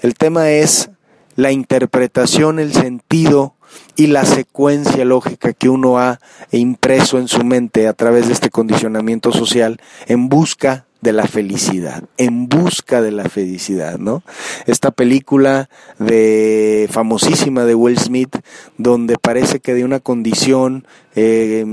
El 0.00 0.14
tema 0.14 0.50
es 0.50 0.90
la 1.36 1.52
interpretación, 1.52 2.58
el 2.58 2.72
sentido 2.72 3.54
y 3.96 4.06
la 4.06 4.24
secuencia 4.24 5.04
lógica 5.04 5.52
que 5.52 5.68
uno 5.68 5.98
ha 5.98 6.20
impreso 6.52 7.18
en 7.18 7.28
su 7.28 7.44
mente 7.44 7.88
a 7.88 7.92
través 7.92 8.26
de 8.26 8.32
este 8.32 8.50
condicionamiento 8.50 9.32
social 9.32 9.80
en 10.06 10.28
busca 10.28 10.86
de 11.00 11.12
la 11.12 11.26
felicidad, 11.26 12.04
en 12.16 12.48
busca 12.48 13.00
de 13.00 13.12
la 13.12 13.28
felicidad, 13.28 13.98
¿no? 13.98 14.22
Esta 14.66 14.90
película 14.90 15.68
de 15.98 16.88
famosísima 16.90 17.64
de 17.64 17.74
Will 17.76 17.98
Smith, 17.98 18.36
donde 18.78 19.16
parece 19.16 19.60
que 19.60 19.74
de 19.74 19.84
una 19.84 20.00
condición 20.00 20.86
eh, 21.14 21.64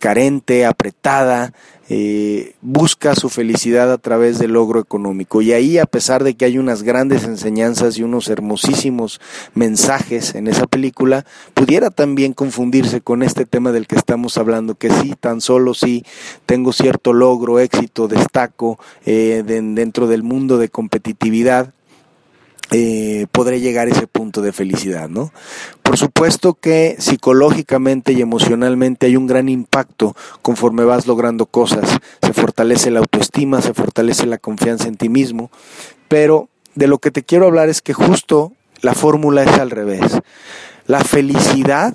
carente, 0.00 0.66
apretada, 0.66 1.54
eh, 1.88 2.54
busca 2.62 3.14
su 3.14 3.28
felicidad 3.28 3.92
a 3.92 3.98
través 3.98 4.38
del 4.38 4.52
logro 4.52 4.80
económico. 4.80 5.42
Y 5.42 5.52
ahí, 5.52 5.78
a 5.78 5.86
pesar 5.86 6.24
de 6.24 6.34
que 6.34 6.44
hay 6.46 6.58
unas 6.58 6.82
grandes 6.82 7.24
enseñanzas 7.24 7.98
y 7.98 8.02
unos 8.02 8.28
hermosísimos 8.28 9.20
mensajes 9.54 10.34
en 10.34 10.48
esa 10.48 10.66
película, 10.66 11.26
pudiera 11.52 11.90
también 11.90 12.32
confundirse 12.32 13.00
con 13.00 13.22
este 13.22 13.44
tema 13.44 13.72
del 13.72 13.86
que 13.86 13.96
estamos 13.96 14.38
hablando, 14.38 14.74
que 14.74 14.90
sí, 14.90 15.14
tan 15.18 15.40
solo 15.40 15.74
si 15.74 16.04
tengo 16.46 16.72
cierto 16.72 17.12
logro, 17.12 17.58
éxito, 17.58 18.08
destaco 18.08 18.78
eh, 19.04 19.42
dentro 19.44 20.06
del 20.06 20.22
mundo 20.22 20.58
de 20.58 20.68
competitividad, 20.68 21.74
eh, 22.70 23.26
podré 23.30 23.60
llegar 23.60 23.88
a 23.88 23.90
ese 23.90 24.06
punto 24.06 24.42
de 24.42 24.52
felicidad, 24.52 25.08
¿no? 25.08 25.32
Por 25.82 25.98
supuesto 25.98 26.54
que 26.54 26.96
psicológicamente 26.98 28.12
y 28.12 28.20
emocionalmente 28.20 29.06
hay 29.06 29.16
un 29.16 29.26
gran 29.26 29.48
impacto 29.48 30.16
conforme 30.42 30.84
vas 30.84 31.06
logrando 31.06 31.46
cosas. 31.46 31.98
Se 32.22 32.32
fortalece 32.32 32.90
la 32.90 33.00
autoestima, 33.00 33.60
se 33.60 33.74
fortalece 33.74 34.26
la 34.26 34.38
confianza 34.38 34.88
en 34.88 34.96
ti 34.96 35.08
mismo, 35.08 35.50
pero 36.08 36.48
de 36.74 36.86
lo 36.86 36.98
que 36.98 37.10
te 37.10 37.22
quiero 37.22 37.46
hablar 37.46 37.68
es 37.68 37.82
que 37.82 37.92
justo 37.92 38.52
la 38.80 38.94
fórmula 38.94 39.44
es 39.44 39.58
al 39.58 39.70
revés. 39.70 40.20
La 40.86 41.04
felicidad 41.04 41.94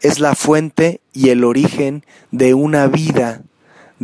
es 0.00 0.20
la 0.20 0.34
fuente 0.34 1.00
y 1.12 1.30
el 1.30 1.44
origen 1.44 2.04
de 2.30 2.54
una 2.54 2.86
vida 2.86 3.42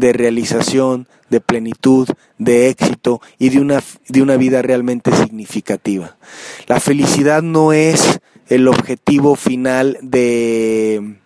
de 0.00 0.12
realización, 0.12 1.06
de 1.28 1.40
plenitud, 1.40 2.08
de 2.38 2.68
éxito 2.68 3.20
y 3.38 3.50
de 3.50 3.60
una, 3.60 3.82
de 4.08 4.22
una 4.22 4.36
vida 4.36 4.62
realmente 4.62 5.14
significativa. 5.14 6.16
La 6.66 6.80
felicidad 6.80 7.42
no 7.42 7.72
es 7.72 8.20
el 8.48 8.66
objetivo 8.66 9.36
final 9.36 9.98
de, 10.02 11.16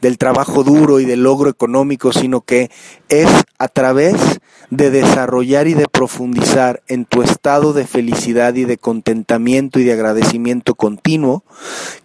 del 0.00 0.18
trabajo 0.18 0.62
duro 0.64 1.00
y 1.00 1.04
del 1.04 1.22
logro 1.22 1.50
económico, 1.50 2.12
sino 2.12 2.40
que 2.40 2.70
es 3.08 3.28
a 3.58 3.68
través 3.68 4.16
de 4.70 4.90
desarrollar 4.90 5.66
y 5.66 5.74
de 5.74 5.88
profundizar 5.88 6.82
en 6.88 7.04
tu 7.04 7.22
estado 7.22 7.72
de 7.72 7.86
felicidad 7.86 8.54
y 8.54 8.64
de 8.64 8.76
contentamiento 8.76 9.80
y 9.80 9.84
de 9.84 9.92
agradecimiento 9.92 10.74
continuo, 10.74 11.42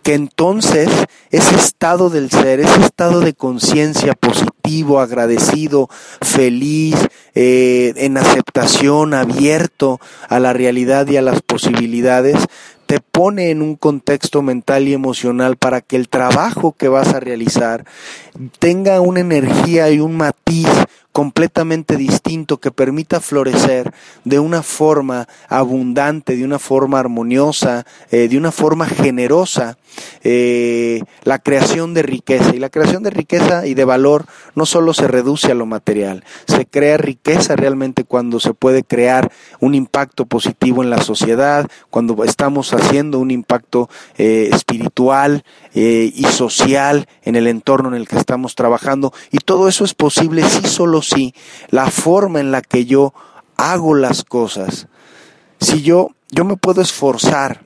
que 0.01 0.13
entonces 0.13 0.89
ese 1.29 1.55
estado 1.55 2.09
del 2.09 2.29
ser, 2.29 2.61
ese 2.61 2.81
estado 2.81 3.19
de 3.19 3.33
conciencia 3.33 4.13
positivo, 4.13 4.99
agradecido, 4.99 5.89
feliz, 6.21 6.95
eh, 7.35 7.93
en 7.97 8.17
aceptación, 8.17 9.13
abierto 9.13 9.99
a 10.29 10.39
la 10.39 10.53
realidad 10.53 11.07
y 11.07 11.17
a 11.17 11.21
las 11.21 11.41
posibilidades, 11.41 12.37
te 12.93 12.99
pone 12.99 13.49
en 13.49 13.63
un 13.63 13.75
contexto 13.75 14.43
mental 14.43 14.87
y 14.87 14.93
emocional 14.93 15.57
para 15.57 15.81
que 15.81 15.95
el 15.95 16.09
trabajo 16.09 16.73
que 16.73 16.89
vas 16.89 17.15
a 17.15 17.19
realizar 17.19 17.85
tenga 18.59 19.01
una 19.01 19.19
energía 19.19 19.89
y 19.89 19.99
un 19.99 20.15
matiz 20.15 20.67
completamente 21.13 21.95
distinto 21.95 22.59
que 22.59 22.71
permita 22.71 23.21
florecer 23.21 23.93
de 24.25 24.39
una 24.39 24.63
forma 24.63 25.27
abundante, 25.47 26.35
de 26.35 26.43
una 26.43 26.57
forma 26.57 26.99
armoniosa, 26.99 27.85
eh, 28.11 28.27
de 28.27 28.37
una 28.37 28.51
forma 28.51 28.87
generosa, 28.87 29.77
eh, 30.23 31.01
la 31.23 31.37
creación 31.37 31.93
de 31.93 32.01
riqueza. 32.01 32.55
Y 32.55 32.59
la 32.59 32.69
creación 32.69 33.03
de 33.03 33.11
riqueza 33.11 33.67
y 33.67 33.75
de 33.75 33.85
valor 33.85 34.25
no 34.55 34.65
solo 34.65 34.93
se 34.95 35.07
reduce 35.07 35.51
a 35.51 35.55
lo 35.55 35.67
material, 35.67 36.23
se 36.47 36.65
crea 36.65 36.97
riqueza 36.97 37.55
realmente 37.55 38.03
cuando 38.03 38.39
se 38.39 38.55
puede 38.55 38.83
crear 38.83 39.31
un 39.59 39.75
impacto 39.75 40.25
positivo 40.25 40.81
en 40.81 40.89
la 40.89 41.01
sociedad, 41.01 41.69
cuando 41.91 42.23
estamos 42.23 42.73
haciendo 42.73 43.19
un 43.19 43.29
impacto 43.29 43.87
eh, 44.17 44.49
espiritual 44.51 45.43
y 45.75 46.23
social 46.25 47.07
en 47.23 47.35
el 47.35 47.47
entorno 47.47 47.89
en 47.89 47.95
el 47.95 48.07
que 48.07 48.17
estamos 48.17 48.53
trabajando. 48.53 49.11
Y 49.31 49.39
todo 49.39 49.67
eso 49.67 49.85
es 49.85 49.93
posible 49.93 50.43
si 50.43 50.67
solo 50.67 51.02
si 51.03 51.33
la 51.69 51.91
forma 51.91 52.39
en 52.39 52.51
la 52.51 52.61
que 52.61 52.85
yo 52.85 53.13
hago 53.57 53.93
las 53.95 54.23
cosas, 54.23 54.87
si 55.59 55.81
yo, 55.81 56.09
yo 56.31 56.45
me 56.45 56.57
puedo 56.57 56.81
esforzar 56.81 57.61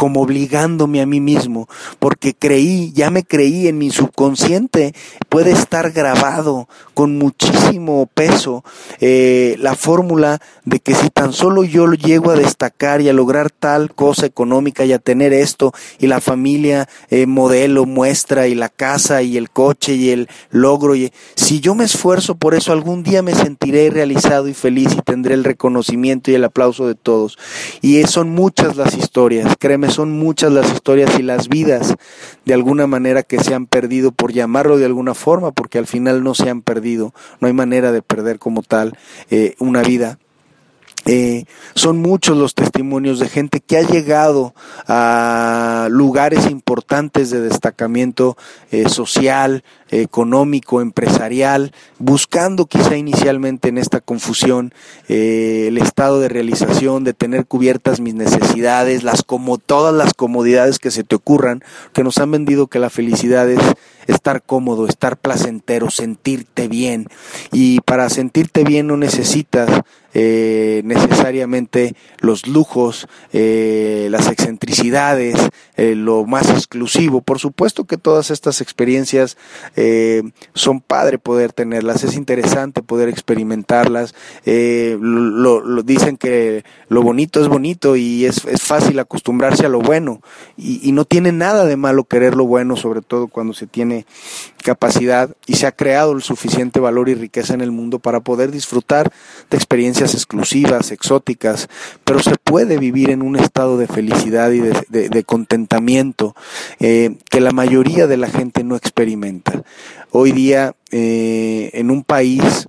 como 0.00 0.22
obligándome 0.22 1.02
a 1.02 1.06
mí 1.06 1.20
mismo, 1.20 1.68
porque 1.98 2.32
creí, 2.32 2.90
ya 2.94 3.10
me 3.10 3.22
creí 3.22 3.68
en 3.68 3.76
mi 3.76 3.90
subconsciente, 3.90 4.94
puede 5.28 5.50
estar 5.50 5.90
grabado 5.90 6.70
con 6.94 7.18
muchísimo 7.18 8.08
peso 8.14 8.64
eh, 9.00 9.56
la 9.58 9.74
fórmula 9.74 10.40
de 10.64 10.80
que 10.80 10.94
si 10.94 11.10
tan 11.10 11.34
solo 11.34 11.64
yo 11.64 11.92
llego 11.92 12.30
a 12.30 12.34
destacar 12.34 13.02
y 13.02 13.10
a 13.10 13.12
lograr 13.12 13.50
tal 13.50 13.94
cosa 13.94 14.24
económica 14.24 14.86
y 14.86 14.94
a 14.94 14.98
tener 14.98 15.34
esto 15.34 15.74
y 15.98 16.06
la 16.06 16.22
familia 16.22 16.88
eh, 17.10 17.26
modelo 17.26 17.84
muestra 17.84 18.48
y 18.48 18.54
la 18.54 18.70
casa 18.70 19.20
y 19.20 19.36
el 19.36 19.50
coche 19.50 19.96
y 19.96 20.12
el 20.12 20.30
logro, 20.50 20.96
y, 20.96 21.12
si 21.34 21.60
yo 21.60 21.74
me 21.74 21.84
esfuerzo 21.84 22.36
por 22.36 22.54
eso 22.54 22.72
algún 22.72 23.02
día 23.02 23.20
me 23.20 23.34
sentiré 23.34 23.90
realizado 23.90 24.48
y 24.48 24.54
feliz 24.54 24.94
y 24.96 25.02
tendré 25.02 25.34
el 25.34 25.44
reconocimiento 25.44 26.30
y 26.30 26.36
el 26.36 26.44
aplauso 26.44 26.86
de 26.86 26.94
todos. 26.94 27.36
Y 27.82 28.02
son 28.04 28.30
muchas 28.30 28.76
las 28.76 28.94
historias, 28.94 29.56
créeme, 29.58 29.89
son 29.90 30.12
muchas 30.12 30.52
las 30.52 30.72
historias 30.72 31.18
y 31.18 31.22
las 31.22 31.48
vidas 31.48 31.96
de 32.44 32.54
alguna 32.54 32.86
manera 32.86 33.22
que 33.22 33.38
se 33.38 33.54
han 33.54 33.66
perdido 33.66 34.12
por 34.12 34.32
llamarlo 34.32 34.78
de 34.78 34.86
alguna 34.86 35.14
forma, 35.14 35.52
porque 35.52 35.78
al 35.78 35.86
final 35.86 36.22
no 36.22 36.34
se 36.34 36.50
han 36.50 36.62
perdido, 36.62 37.12
no 37.40 37.48
hay 37.48 37.54
manera 37.54 37.92
de 37.92 38.02
perder 38.02 38.38
como 38.38 38.62
tal 38.62 38.96
eh, 39.30 39.54
una 39.58 39.82
vida. 39.82 40.18
Eh, 41.06 41.44
son 41.74 41.98
muchos 41.98 42.36
los 42.36 42.54
testimonios 42.54 43.18
de 43.18 43.28
gente 43.28 43.60
que 43.60 43.78
ha 43.78 43.82
llegado 43.82 44.54
a 44.86 45.88
lugares 45.90 46.50
importantes 46.50 47.30
de 47.30 47.40
destacamiento 47.40 48.36
eh, 48.70 48.88
social, 48.88 49.64
económico, 49.90 50.80
empresarial, 50.80 51.72
buscando 51.98 52.66
quizá 52.66 52.96
inicialmente 52.96 53.68
en 53.68 53.78
esta 53.78 54.00
confusión 54.00 54.72
eh, 55.08 55.66
el 55.68 55.78
estado 55.78 56.20
de 56.20 56.28
realización, 56.28 57.04
de 57.04 57.14
tener 57.14 57.46
cubiertas 57.46 58.00
mis 58.00 58.14
necesidades, 58.14 59.02
las 59.02 59.22
como 59.22 59.58
todas 59.58 59.94
las 59.94 60.14
comodidades 60.14 60.78
que 60.78 60.90
se 60.90 61.04
te 61.04 61.16
ocurran, 61.16 61.62
que 61.92 62.04
nos 62.04 62.18
han 62.18 62.30
vendido 62.30 62.68
que 62.68 62.78
la 62.78 62.90
felicidad 62.90 63.50
es 63.50 63.60
estar 64.06 64.42
cómodo, 64.42 64.86
estar 64.86 65.16
placentero, 65.16 65.90
sentirte 65.90 66.68
bien. 66.68 67.08
Y 67.52 67.80
para 67.80 68.08
sentirte 68.10 68.64
bien 68.64 68.86
no 68.86 68.96
necesitas 68.96 69.68
eh, 70.12 70.82
necesariamente 70.84 71.94
los 72.18 72.46
lujos, 72.48 73.06
eh, 73.32 74.08
las 74.10 74.28
excentricidades, 74.28 75.36
eh, 75.76 75.94
lo 75.94 76.24
más 76.24 76.50
exclusivo. 76.50 77.20
Por 77.20 77.38
supuesto 77.38 77.84
que 77.84 77.96
todas 77.96 78.30
estas 78.30 78.60
experiencias 78.60 79.36
son 80.54 80.80
padre 80.80 81.18
poder 81.18 81.52
tenerlas, 81.52 82.04
es 82.04 82.16
interesante 82.16 82.82
poder 82.82 83.08
experimentarlas. 83.08 84.14
Lo, 84.44 85.82
dicen 85.82 86.16
que 86.16 86.64
lo 86.88 87.02
bonito 87.02 87.40
es 87.40 87.48
bonito 87.48 87.96
y 87.96 88.26
es, 88.26 88.44
es 88.44 88.62
fácil 88.62 88.98
acostumbrarse 88.98 89.66
a 89.66 89.68
lo 89.68 89.80
bueno 89.80 90.20
y, 90.56 90.86
y 90.86 90.92
no 90.92 91.04
tiene 91.04 91.32
nada 91.32 91.64
de 91.64 91.76
malo 91.76 92.04
querer 92.04 92.34
lo 92.34 92.46
bueno, 92.46 92.76
sobre 92.76 93.00
todo 93.00 93.28
cuando 93.28 93.54
se 93.54 93.66
tiene 93.66 94.06
capacidad 94.62 95.34
y 95.46 95.54
se 95.54 95.66
ha 95.66 95.72
creado 95.72 96.12
el 96.12 96.22
suficiente 96.22 96.80
valor 96.80 97.08
y 97.08 97.14
riqueza 97.14 97.54
en 97.54 97.60
el 97.60 97.70
mundo 97.70 97.98
para 97.98 98.20
poder 98.20 98.50
disfrutar 98.50 99.10
de 99.50 99.56
experiencias 99.56 99.99
exclusivas, 100.00 100.90
exóticas, 100.90 101.68
pero 102.04 102.20
se 102.20 102.36
puede 102.36 102.78
vivir 102.78 103.10
en 103.10 103.22
un 103.22 103.36
estado 103.36 103.78
de 103.78 103.86
felicidad 103.86 104.50
y 104.52 104.60
de, 104.60 105.24
contentamiento 105.24 106.34
eh, 106.80 107.16
que 107.30 107.40
la 107.40 107.52
mayoría 107.52 108.06
de 108.06 108.16
la 108.16 108.28
gente 108.28 108.64
no 108.64 108.76
experimenta. 108.76 109.62
Hoy 110.10 110.32
día, 110.32 110.74
eh, 110.90 111.70
en 111.74 111.90
un 111.90 112.02
país 112.02 112.68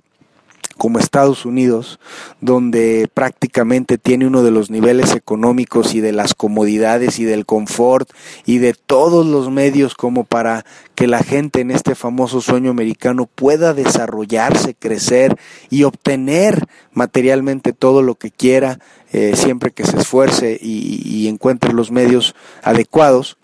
como 0.82 0.98
Estados 0.98 1.46
Unidos, 1.46 2.00
donde 2.40 3.08
prácticamente 3.14 3.98
tiene 3.98 4.26
uno 4.26 4.42
de 4.42 4.50
los 4.50 4.68
niveles 4.68 5.14
económicos 5.14 5.94
y 5.94 6.00
de 6.00 6.10
las 6.10 6.34
comodidades 6.34 7.20
y 7.20 7.24
del 7.24 7.46
confort 7.46 8.10
y 8.46 8.58
de 8.58 8.74
todos 8.74 9.24
los 9.24 9.48
medios 9.48 9.94
como 9.94 10.24
para 10.24 10.64
que 10.96 11.06
la 11.06 11.22
gente 11.22 11.60
en 11.60 11.70
este 11.70 11.94
famoso 11.94 12.40
sueño 12.40 12.72
americano 12.72 13.28
pueda 13.32 13.74
desarrollarse, 13.74 14.74
crecer 14.74 15.38
y 15.70 15.84
obtener 15.84 16.66
materialmente 16.92 17.72
todo 17.72 18.02
lo 18.02 18.16
que 18.16 18.32
quiera, 18.32 18.80
eh, 19.12 19.36
siempre 19.36 19.70
que 19.70 19.84
se 19.84 19.98
esfuerce 19.98 20.58
y, 20.60 21.00
y 21.04 21.28
encuentre 21.28 21.72
los 21.72 21.92
medios 21.92 22.34
adecuados. 22.60 23.36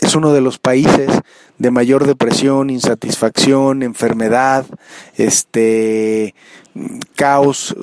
Es 0.00 0.14
uno 0.14 0.32
de 0.32 0.40
los 0.40 0.58
países 0.58 1.10
de 1.58 1.70
mayor 1.70 2.06
depresión, 2.06 2.70
insatisfacción, 2.70 3.82
enfermedad, 3.82 4.64
este 5.16 6.34
caos, 7.16 7.74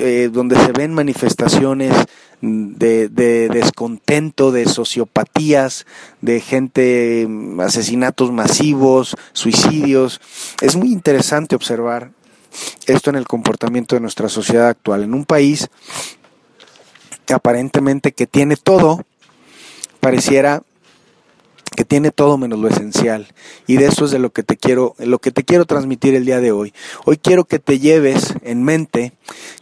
eh, 0.00 0.30
donde 0.32 0.56
se 0.56 0.72
ven 0.72 0.94
manifestaciones 0.94 1.92
de, 2.40 3.08
de, 3.08 3.48
descontento, 3.48 4.52
de 4.52 4.66
sociopatías, 4.66 5.86
de 6.20 6.40
gente, 6.40 7.26
asesinatos 7.58 8.30
masivos, 8.30 9.16
suicidios. 9.32 10.20
Es 10.60 10.76
muy 10.76 10.92
interesante 10.92 11.56
observar 11.56 12.12
esto 12.86 13.10
en 13.10 13.16
el 13.16 13.26
comportamiento 13.26 13.96
de 13.96 14.00
nuestra 14.00 14.28
sociedad 14.28 14.68
actual. 14.68 15.02
En 15.02 15.14
un 15.14 15.24
país 15.24 15.68
aparentemente 17.32 18.12
que 18.12 18.26
tiene 18.26 18.56
todo, 18.56 19.04
pareciera 20.00 20.62
que 21.74 21.84
tiene 21.84 22.10
todo 22.10 22.38
menos 22.38 22.58
lo 22.58 22.68
esencial 22.68 23.28
y 23.66 23.76
de 23.76 23.86
eso 23.86 24.04
es 24.04 24.10
de 24.10 24.18
lo 24.18 24.30
que 24.30 24.42
te 24.42 24.56
quiero 24.56 24.94
lo 24.98 25.18
que 25.18 25.30
te 25.30 25.44
quiero 25.44 25.64
transmitir 25.64 26.14
el 26.14 26.24
día 26.24 26.40
de 26.40 26.52
hoy. 26.52 26.72
Hoy 27.04 27.16
quiero 27.16 27.44
que 27.44 27.58
te 27.58 27.78
lleves 27.78 28.34
en 28.42 28.62
mente 28.62 29.12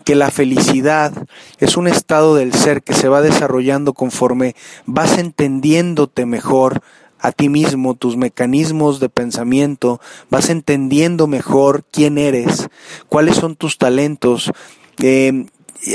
que 0.04 0.14
la 0.14 0.30
felicidad 0.30 1.26
es 1.58 1.76
un 1.76 1.88
estado 1.88 2.34
del 2.34 2.52
ser 2.52 2.82
que 2.82 2.94
se 2.94 3.08
va 3.08 3.22
desarrollando 3.22 3.92
conforme 3.94 4.54
vas 4.86 5.18
entendiéndote 5.18 6.26
mejor 6.26 6.82
a 7.22 7.30
ti 7.30 7.48
mismo, 7.48 7.94
tus 7.94 8.16
mecanismos 8.16 8.98
de 8.98 9.08
pensamiento, 9.08 10.00
vas 10.28 10.50
entendiendo 10.50 11.28
mejor 11.28 11.84
quién 11.90 12.18
eres, 12.18 12.68
cuáles 13.08 13.36
son 13.36 13.54
tus 13.54 13.78
talentos, 13.78 14.50
eh, 15.00 15.46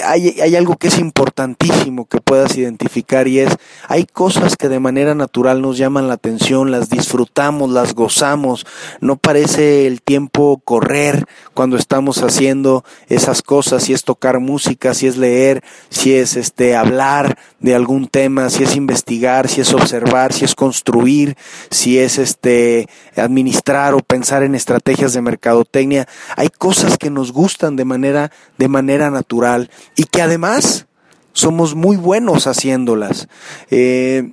hay, 0.04 0.40
hay, 0.42 0.56
algo 0.56 0.76
que 0.76 0.90
es 0.90 1.00
importantísimo 1.00 2.06
que 2.08 2.20
puedas 2.20 2.58
identificar 2.58 3.28
y 3.28 3.40
es, 3.40 3.56
hay 3.88 4.06
cosas 4.06 4.58
que 4.58 4.68
de 4.68 4.82
manera 4.82 5.16
natural 5.16 5.62
nos 5.62 5.78
llaman 5.78 6.08
la 6.08 6.16
atención, 6.16 6.72
las 6.72 6.90
disfrutamos, 6.90 7.70
las 7.72 7.94
gozamos, 7.94 8.66
no 9.00 9.16
parece 9.16 9.88
el 9.88 10.02
tiempo 10.02 10.62
correr 10.64 11.26
cuando 11.54 11.78
estamos 11.78 12.22
haciendo 12.22 12.84
esas 13.08 13.42
cosas, 13.42 13.84
si 13.84 13.94
es 13.94 14.04
tocar 14.04 14.40
música, 14.40 14.94
si 14.94 15.08
es 15.08 15.16
leer, 15.16 15.64
si 15.90 16.14
es 16.14 16.36
este 16.36 16.76
hablar 16.76 17.38
de 17.60 17.74
algún 17.74 18.08
tema, 18.08 18.50
si 18.50 18.64
es 18.64 18.76
investigar, 18.76 19.48
si 19.48 19.62
es 19.62 19.74
observar, 19.74 20.34
si 20.34 20.44
es 20.44 20.54
construir, 20.54 21.38
si 21.72 21.98
es 21.98 22.18
este 22.18 22.90
administrar 23.16 23.94
o 23.94 24.00
pensar 24.00 24.44
en 24.44 24.54
estrategias 24.54 25.14
de 25.14 25.22
mercadotecnia, 25.22 26.08
hay 26.36 26.50
cosas 26.50 26.98
que 26.98 27.10
nos 27.10 27.32
gustan 27.32 27.78
de 27.78 27.86
manera 27.86 28.32
de 28.58 28.68
manera 28.68 29.10
natural 29.10 29.70
y 29.96 30.04
que 30.04 30.22
además 30.22 30.88
somos 31.34 31.76
muy 31.76 31.98
buenos 31.98 32.48
haciéndolas. 32.48 33.28
Eh, 33.70 34.32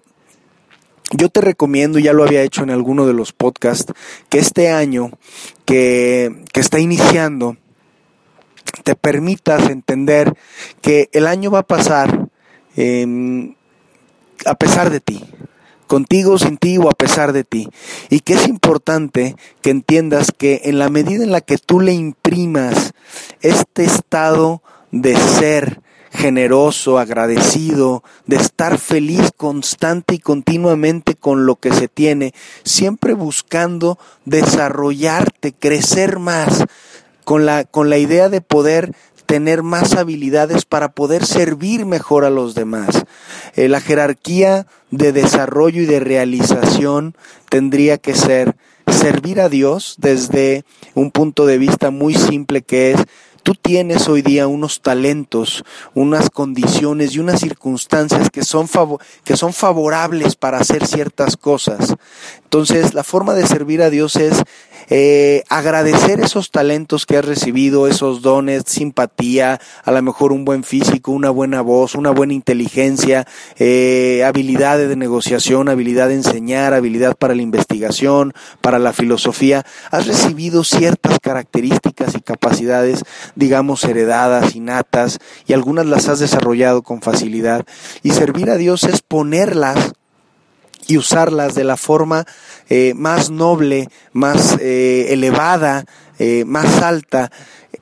yo 1.13 1.29
te 1.29 1.41
recomiendo, 1.41 1.99
ya 1.99 2.13
lo 2.13 2.25
había 2.25 2.43
hecho 2.43 2.63
en 2.63 2.71
alguno 2.71 3.07
de 3.07 3.13
los 3.13 3.33
podcasts, 3.33 3.93
que 4.29 4.39
este 4.39 4.71
año 4.71 5.11
que, 5.65 6.45
que 6.53 6.61
está 6.61 6.79
iniciando, 6.79 7.57
te 8.83 8.97
permitas 8.97 9.69
entender 9.71 10.35
que 10.81 11.09
el 11.13 11.27
año 11.27 11.51
va 11.51 11.61
a 11.61 11.67
pasar 11.67 12.29
em, 12.77 13.55
a 14.47 14.55
pesar 14.55 14.91
de 14.91 15.01
ti, 15.01 15.25
contigo, 15.87 16.39
sin 16.39 16.57
ti 16.57 16.79
o 16.79 16.89
a 16.89 16.95
pesar 16.95 17.33
de 17.33 17.45
ti. 17.45 17.69
Y 18.11 18.21
que 18.21 18.35
es 18.35 18.49
importante 18.49 19.37
que 19.63 19.71
entiendas 19.71 20.33
que 20.37 20.63
en 20.65 20.79
la 20.79 20.89
medida 20.89 21.23
en 21.23 21.33
la 21.33 21.41
que 21.41 21.59
tú 21.59 21.81
le 21.81 21.93
imprimas 21.93 22.93
este 23.41 23.85
estado 23.85 24.63
de 24.95 25.17
ser 25.17 25.81
generoso, 26.13 27.01
agradecido, 27.01 28.05
de 28.27 28.37
estar 28.37 28.79
feliz 28.79 29.33
constante 29.37 30.15
y 30.15 30.19
continuamente 30.21 31.17
con 31.17 31.47
lo 31.47 31.57
que 31.57 31.73
se 31.73 31.89
tiene, 31.89 32.33
siempre 32.63 33.15
buscando 33.15 33.99
desarrollarte, 34.25 35.53
crecer 35.53 36.21
más, 36.21 36.65
con 37.25 37.45
la, 37.45 37.65
con 37.65 37.91
la 37.91 37.99
idea 37.99 38.29
de 38.29 38.41
poder 38.41 38.95
tener 39.27 39.65
más 39.65 39.95
habilidades 39.95 40.65
para 40.65 40.93
poder 40.93 41.27
servir 41.27 41.87
mejor 41.87 42.25
a 42.25 42.31
los 42.31 42.55
demás. 42.55 43.05
Eh, 43.57 43.69
la 43.69 43.81
jerarquía 43.81 44.69
de 44.93 45.13
desarrollo 45.13 45.83
y 45.83 45.87
de 45.87 45.99
realización 45.99 47.17
tendría 47.49 47.99
que 47.99 48.15
ser 48.15 48.55
servir 48.87 49.41
a 49.41 49.49
Dios 49.49 49.97
desde 49.99 50.65
un 50.95 51.11
punto 51.11 51.47
de 51.47 51.59
vista 51.59 51.91
muy 51.91 52.15
simple 52.15 52.63
que 52.63 52.93
es 52.93 53.01
tú 53.45 53.55
tienes 53.55 54.09
hoy 54.09 54.23
día 54.23 54.49
unos 54.49 54.81
talentos, 54.81 55.65
unas 55.93 56.31
condiciones 56.31 57.15
y 57.15 57.19
unas 57.19 57.41
circunstancias 57.41 58.31
que 58.31 58.43
son, 58.43 58.67
que 59.23 59.37
son 59.37 59.53
favorables 59.53 60.35
para 60.35 60.59
hacer 60.59 60.87
ciertas 60.87 61.37
cosas. 61.37 61.95
Entonces, 62.43 62.95
la 62.95 63.05
forma 63.05 63.35
de 63.35 63.47
servir 63.47 63.83
a 63.83 63.91
Dios 63.91 64.17
es 64.17 64.43
eh, 64.91 65.43
agradecer 65.49 66.21
esos 66.21 66.51
talentos 66.51 67.07
que 67.07 67.17
has 67.17 67.25
recibido, 67.25 67.89
esos 67.89 68.23
dones, 68.23 68.65
simpatía, 68.67 69.61
a 69.85 69.93
lo 69.93 70.03
mejor 70.03 70.33
un 70.33 70.45
buen 70.45 70.65
físico, 70.65 71.13
una 71.13 71.31
buena 71.31 71.61
voz, 71.63 71.95
una 71.95 72.11
buena 72.11 72.33
inteligencia, 72.33 73.27
eh, 73.59 74.23
habilidades 74.25 74.89
de 74.89 74.97
negociación, 74.97 75.69
habilidad 75.69 76.09
de 76.09 76.15
enseñar, 76.15 76.75
habilidad 76.75 77.17
para 77.17 77.35
la 77.35 77.43
investigación, 77.43 78.33
para 78.61 78.79
la 78.79 78.93
filosofía. 78.93 79.65
Has 79.91 80.07
recibido 80.07 80.65
ciertas 80.65 81.19
características 81.21 82.15
y 82.15 82.21
capacidades, 82.21 83.05
digamos, 83.35 83.85
heredadas, 83.85 84.55
innatas, 84.55 85.19
y 85.47 85.53
algunas 85.53 85.87
las 85.87 86.09
has 86.09 86.19
desarrollado 86.19 86.83
con 86.83 87.03
facilidad. 87.03 87.65
Y 88.03 88.11
servir 88.11 88.51
a 88.51 88.57
Dios 88.57 88.85
es 88.85 89.03
ponerlas 89.03 89.93
y 90.87 90.99
usarlas 90.99 91.55
de 91.55 91.65
la 91.65 91.77
forma 91.77 92.27
eh, 92.69 92.93
más 92.95 93.31
noble, 93.31 93.89
más 94.13 94.57
eh, 94.61 95.07
elevada, 95.11 95.85
eh, 96.19 96.45
más 96.47 96.83
alta 96.83 97.31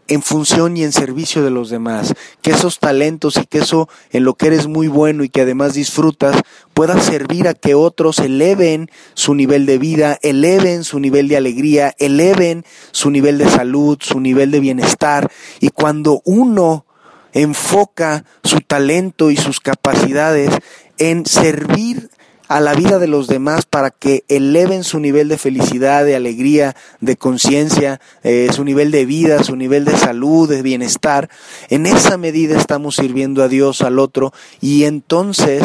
en 0.08 0.22
función 0.22 0.76
y 0.76 0.84
en 0.84 0.92
servicio 0.92 1.42
de 1.42 1.50
los 1.50 1.70
demás, 1.70 2.14
que 2.42 2.50
esos 2.50 2.78
talentos 2.78 3.36
y 3.36 3.46
que 3.46 3.58
eso 3.58 3.88
en 4.10 4.24
lo 4.24 4.34
que 4.34 4.48
eres 4.48 4.66
muy 4.66 4.88
bueno 4.88 5.24
y 5.24 5.28
que 5.28 5.42
además 5.42 5.74
disfrutas 5.74 6.36
pueda 6.74 7.00
servir 7.00 7.48
a 7.48 7.54
que 7.54 7.74
otros 7.74 8.18
eleven 8.18 8.90
su 9.14 9.34
nivel 9.34 9.64
de 9.64 9.78
vida, 9.78 10.18
eleven 10.22 10.84
su 10.84 10.98
nivel 11.00 11.28
de 11.28 11.36
alegría, 11.36 11.94
eleven 11.98 12.64
su 12.90 13.10
nivel 13.10 13.38
de 13.38 13.48
salud, 13.48 13.98
su 14.00 14.20
nivel 14.20 14.50
de 14.50 14.60
bienestar. 14.60 15.30
Y 15.60 15.70
cuando 15.70 16.20
uno 16.24 16.84
enfoca 17.32 18.24
su 18.44 18.60
talento 18.60 19.30
y 19.30 19.36
sus 19.36 19.60
capacidades 19.60 20.50
en 20.98 21.24
servir 21.26 22.10
a 22.52 22.60
la 22.60 22.74
vida 22.74 22.98
de 22.98 23.06
los 23.06 23.28
demás 23.28 23.64
para 23.64 23.90
que 23.90 24.24
eleven 24.28 24.84
su 24.84 25.00
nivel 25.00 25.28
de 25.28 25.38
felicidad, 25.38 26.04
de 26.04 26.14
alegría, 26.14 26.76
de 27.00 27.16
conciencia, 27.16 27.98
eh, 28.22 28.50
su 28.52 28.62
nivel 28.62 28.90
de 28.90 29.06
vida, 29.06 29.42
su 29.42 29.56
nivel 29.56 29.86
de 29.86 29.96
salud, 29.96 30.50
de 30.50 30.60
bienestar. 30.60 31.30
En 31.70 31.86
esa 31.86 32.18
medida 32.18 32.58
estamos 32.58 32.96
sirviendo 32.96 33.42
a 33.42 33.48
Dios, 33.48 33.80
al 33.80 33.98
otro, 33.98 34.34
y 34.60 34.84
entonces 34.84 35.62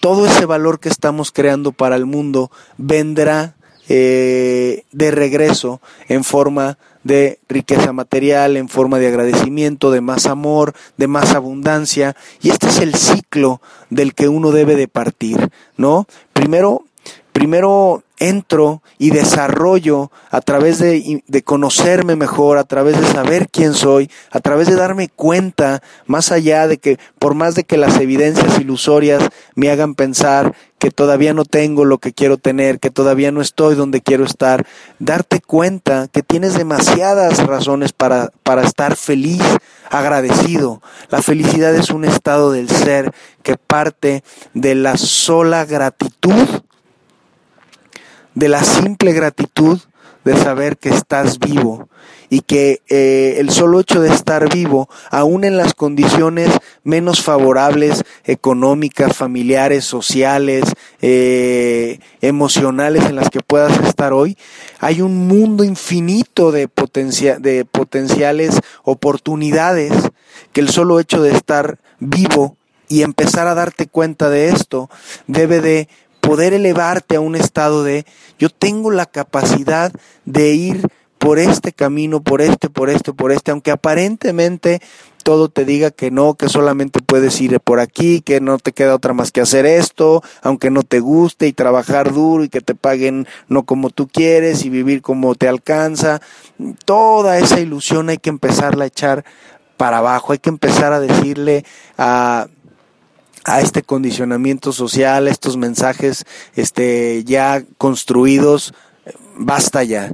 todo 0.00 0.24
ese 0.24 0.46
valor 0.46 0.80
que 0.80 0.88
estamos 0.88 1.32
creando 1.32 1.72
para 1.72 1.96
el 1.96 2.06
mundo 2.06 2.50
vendrá 2.78 3.56
eh, 3.92 4.84
de 4.92 5.10
regreso 5.10 5.80
en 6.08 6.22
forma 6.22 6.78
de 7.02 7.40
riqueza 7.48 7.92
material, 7.92 8.56
en 8.56 8.68
forma 8.68 9.00
de 9.00 9.08
agradecimiento, 9.08 9.90
de 9.90 10.00
más 10.00 10.26
amor, 10.26 10.74
de 10.96 11.08
más 11.08 11.34
abundancia. 11.34 12.14
Y 12.40 12.50
este 12.50 12.68
es 12.68 12.78
el 12.78 12.94
ciclo 12.94 13.60
del 13.88 14.14
que 14.14 14.28
uno 14.28 14.52
debe 14.52 14.76
de 14.76 14.86
partir, 14.86 15.50
¿no? 15.76 16.06
Primero, 16.32 16.84
primero 17.32 18.04
entro 18.20 18.82
y 18.98 19.10
desarrollo 19.10 20.12
a 20.30 20.40
través 20.42 20.78
de, 20.78 21.24
de, 21.26 21.42
conocerme 21.42 22.14
mejor, 22.14 22.58
a 22.58 22.64
través 22.64 23.00
de 23.00 23.06
saber 23.06 23.48
quién 23.50 23.74
soy, 23.74 24.10
a 24.30 24.40
través 24.40 24.68
de 24.68 24.76
darme 24.76 25.08
cuenta, 25.08 25.82
más 26.06 26.30
allá 26.30 26.68
de 26.68 26.78
que, 26.78 26.98
por 27.18 27.34
más 27.34 27.54
de 27.54 27.64
que 27.64 27.78
las 27.78 27.96
evidencias 27.98 28.60
ilusorias 28.60 29.28
me 29.56 29.70
hagan 29.70 29.94
pensar 29.94 30.54
que 30.78 30.90
todavía 30.90 31.34
no 31.34 31.44
tengo 31.44 31.84
lo 31.84 31.98
que 31.98 32.12
quiero 32.12 32.36
tener, 32.36 32.78
que 32.78 32.90
todavía 32.90 33.32
no 33.32 33.40
estoy 33.40 33.74
donde 33.74 34.00
quiero 34.00 34.24
estar, 34.24 34.66
darte 34.98 35.40
cuenta 35.40 36.08
que 36.08 36.22
tienes 36.22 36.54
demasiadas 36.54 37.46
razones 37.46 37.92
para, 37.92 38.30
para 38.42 38.62
estar 38.62 38.96
feliz, 38.96 39.42
agradecido. 39.90 40.80
La 41.10 41.22
felicidad 41.22 41.74
es 41.74 41.90
un 41.90 42.04
estado 42.04 42.52
del 42.52 42.68
ser 42.68 43.12
que 43.42 43.56
parte 43.56 44.22
de 44.54 44.74
la 44.74 44.96
sola 44.96 45.64
gratitud 45.64 46.62
de 48.34 48.48
la 48.48 48.62
simple 48.62 49.12
gratitud 49.12 49.80
de 50.24 50.36
saber 50.36 50.76
que 50.76 50.90
estás 50.90 51.38
vivo 51.38 51.88
y 52.28 52.42
que 52.42 52.80
eh, 52.88 53.36
el 53.38 53.50
solo 53.50 53.80
hecho 53.80 54.00
de 54.00 54.10
estar 54.10 54.52
vivo, 54.52 54.88
aún 55.10 55.44
en 55.44 55.56
las 55.56 55.74
condiciones 55.74 56.48
menos 56.84 57.22
favorables, 57.22 58.04
económicas, 58.24 59.16
familiares, 59.16 59.84
sociales, 59.84 60.64
eh, 61.02 61.98
emocionales 62.20 63.06
en 63.06 63.16
las 63.16 63.30
que 63.30 63.40
puedas 63.40 63.76
estar 63.84 64.12
hoy, 64.12 64.38
hay 64.78 65.00
un 65.02 65.26
mundo 65.26 65.64
infinito 65.64 66.52
de, 66.52 66.68
de 67.40 67.64
potenciales 67.64 68.60
oportunidades 68.84 69.92
que 70.52 70.60
el 70.60 70.68
solo 70.68 71.00
hecho 71.00 71.22
de 71.22 71.32
estar 71.32 71.78
vivo 71.98 72.56
y 72.88 73.02
empezar 73.02 73.48
a 73.48 73.54
darte 73.54 73.86
cuenta 73.86 74.30
de 74.30 74.48
esto 74.48 74.88
debe 75.26 75.60
de 75.60 75.88
poder 76.20 76.52
elevarte 76.52 77.16
a 77.16 77.20
un 77.20 77.36
estado 77.36 77.84
de 77.84 78.06
yo 78.38 78.50
tengo 78.50 78.90
la 78.90 79.06
capacidad 79.06 79.92
de 80.24 80.52
ir 80.52 80.86
por 81.18 81.38
este 81.38 81.72
camino, 81.72 82.22
por 82.22 82.40
este, 82.40 82.70
por 82.70 82.88
este, 82.88 83.12
por 83.12 83.30
este, 83.30 83.50
aunque 83.50 83.70
aparentemente 83.70 84.80
todo 85.22 85.50
te 85.50 85.66
diga 85.66 85.90
que 85.90 86.10
no, 86.10 86.34
que 86.34 86.48
solamente 86.48 87.00
puedes 87.02 87.38
ir 87.42 87.60
por 87.60 87.78
aquí, 87.78 88.22
que 88.22 88.40
no 88.40 88.56
te 88.56 88.72
queda 88.72 88.94
otra 88.94 89.12
más 89.12 89.30
que 89.30 89.42
hacer 89.42 89.66
esto, 89.66 90.22
aunque 90.42 90.70
no 90.70 90.82
te 90.82 91.00
guste 91.00 91.46
y 91.46 91.52
trabajar 91.52 92.14
duro 92.14 92.42
y 92.44 92.48
que 92.48 92.62
te 92.62 92.74
paguen 92.74 93.26
no 93.48 93.64
como 93.64 93.90
tú 93.90 94.08
quieres 94.08 94.64
y 94.64 94.70
vivir 94.70 95.02
como 95.02 95.34
te 95.34 95.46
alcanza. 95.46 96.22
Toda 96.86 97.38
esa 97.38 97.60
ilusión 97.60 98.08
hay 98.08 98.18
que 98.18 98.30
empezarla 98.30 98.84
a 98.84 98.88
echar 98.88 99.24
para 99.76 99.98
abajo, 99.98 100.32
hay 100.32 100.38
que 100.38 100.50
empezar 100.50 100.92
a 100.92 101.00
decirle 101.00 101.64
a 101.98 102.48
a 103.44 103.60
este 103.60 103.82
condicionamiento 103.82 104.72
social, 104.72 105.28
estos 105.28 105.56
mensajes 105.56 106.24
este, 106.56 107.24
ya 107.24 107.64
construidos, 107.78 108.74
basta 109.36 109.82
ya. 109.84 110.12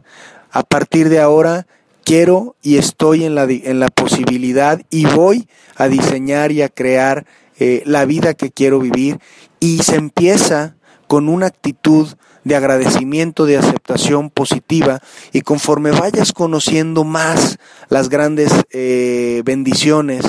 A 0.51 0.63
partir 0.63 1.09
de 1.09 1.21
ahora 1.21 1.67
quiero 2.05 2.55
y 2.63 2.79
estoy 2.79 3.25
en 3.25 3.35
la, 3.35 3.45
en 3.45 3.81
la 3.81 3.89
posibilidad 3.89 4.81
y 4.91 5.07
voy 5.07 5.49
a 5.75 5.89
diseñar 5.89 6.53
y 6.53 6.63
a 6.63 6.69
crear 6.69 7.27
eh, 7.59 7.83
la 7.85 8.05
vida 8.05 8.35
que 8.35 8.51
quiero 8.51 8.79
vivir 8.79 9.19
y 9.61 9.79
se 9.79 9.97
empieza 9.97 10.77
con 11.09 11.29
una 11.29 11.47
actitud 11.47 12.09
de 12.45 12.55
agradecimiento, 12.55 13.45
de 13.45 13.57
aceptación 13.57 14.31
positiva 14.31 15.01
y 15.33 15.41
conforme 15.41 15.91
vayas 15.91 16.33
conociendo 16.33 17.03
más 17.03 17.59
las 17.89 18.09
grandes 18.09 18.53
eh, 18.71 19.43
bendiciones 19.45 20.25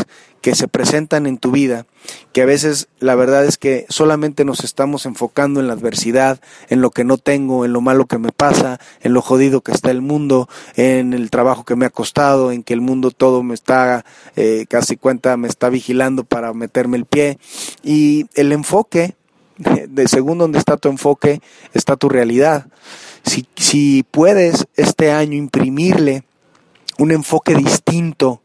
que 0.47 0.55
se 0.55 0.69
presentan 0.69 1.27
en 1.27 1.38
tu 1.38 1.51
vida, 1.51 1.86
que 2.31 2.41
a 2.41 2.45
veces 2.45 2.88
la 2.99 3.15
verdad 3.15 3.43
es 3.43 3.57
que 3.57 3.86
solamente 3.89 4.45
nos 4.45 4.63
estamos 4.63 5.05
enfocando 5.05 5.60
en 5.60 5.67
la 5.67 5.73
adversidad, 5.73 6.39
en 6.69 6.79
lo 6.79 6.89
que 6.89 7.03
no 7.03 7.17
tengo, 7.17 7.65
en 7.65 7.73
lo 7.73 7.81
malo 7.81 8.05
que 8.05 8.17
me 8.17 8.31
pasa, 8.31 8.79
en 9.01 9.12
lo 9.12 9.21
jodido 9.21 9.60
que 9.60 9.73
está 9.73 9.91
el 9.91 10.01
mundo, 10.01 10.47
en 10.77 11.12
el 11.12 11.31
trabajo 11.31 11.65
que 11.65 11.75
me 11.75 11.86
ha 11.86 11.89
costado, 11.89 12.53
en 12.53 12.63
que 12.63 12.73
el 12.73 12.79
mundo 12.79 13.12
todo 13.12 13.43
me 13.43 13.53
está, 13.53 14.05
eh, 14.38 14.67
casi 14.69 14.95
cuenta, 14.95 15.36
me 15.36 15.49
está 15.49 15.67
vigilando 15.67 16.23
para 16.23 16.53
meterme 16.53 16.95
el 16.95 17.03
pie. 17.03 17.39
Y 17.83 18.27
el 18.36 18.53
enfoque, 18.53 19.17
de 19.57 20.07
según 20.07 20.38
donde 20.38 20.60
está 20.60 20.77
tu 20.77 20.88
enfoque, 20.88 21.41
está 21.73 21.97
tu 21.97 22.07
realidad. 22.07 22.67
Si, 23.25 23.45
si 23.57 24.05
puedes 24.12 24.65
este 24.77 25.12
año 25.12 25.33
imprimirle 25.33 26.23
un 26.97 27.12
enfoque 27.12 27.53
distinto, 27.53 28.41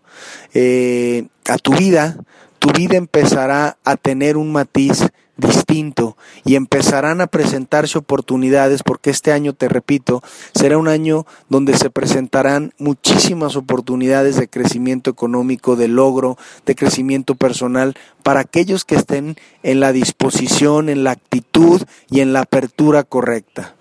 eh, 0.54 1.26
a 1.48 1.58
tu 1.58 1.72
vida, 1.74 2.16
tu 2.58 2.70
vida 2.72 2.96
empezará 2.96 3.76
a 3.84 3.96
tener 3.96 4.36
un 4.36 4.52
matiz 4.52 5.10
distinto 5.36 6.16
y 6.44 6.54
empezarán 6.56 7.20
a 7.20 7.26
presentarse 7.26 7.98
oportunidades 7.98 8.82
porque 8.82 9.10
este 9.10 9.32
año, 9.32 9.52
te 9.52 9.68
repito, 9.68 10.22
será 10.54 10.78
un 10.78 10.88
año 10.88 11.26
donde 11.48 11.76
se 11.76 11.90
presentarán 11.90 12.72
muchísimas 12.78 13.56
oportunidades 13.56 14.36
de 14.36 14.48
crecimiento 14.48 15.10
económico, 15.10 15.76
de 15.76 15.88
logro, 15.88 16.36
de 16.66 16.74
crecimiento 16.74 17.34
personal 17.34 17.94
para 18.22 18.40
aquellos 18.40 18.84
que 18.84 18.94
estén 18.94 19.36
en 19.62 19.80
la 19.80 19.92
disposición, 19.92 20.88
en 20.88 21.04
la 21.04 21.12
actitud 21.12 21.82
y 22.10 22.20
en 22.20 22.32
la 22.32 22.40
apertura 22.40 23.02
correcta. 23.02 23.74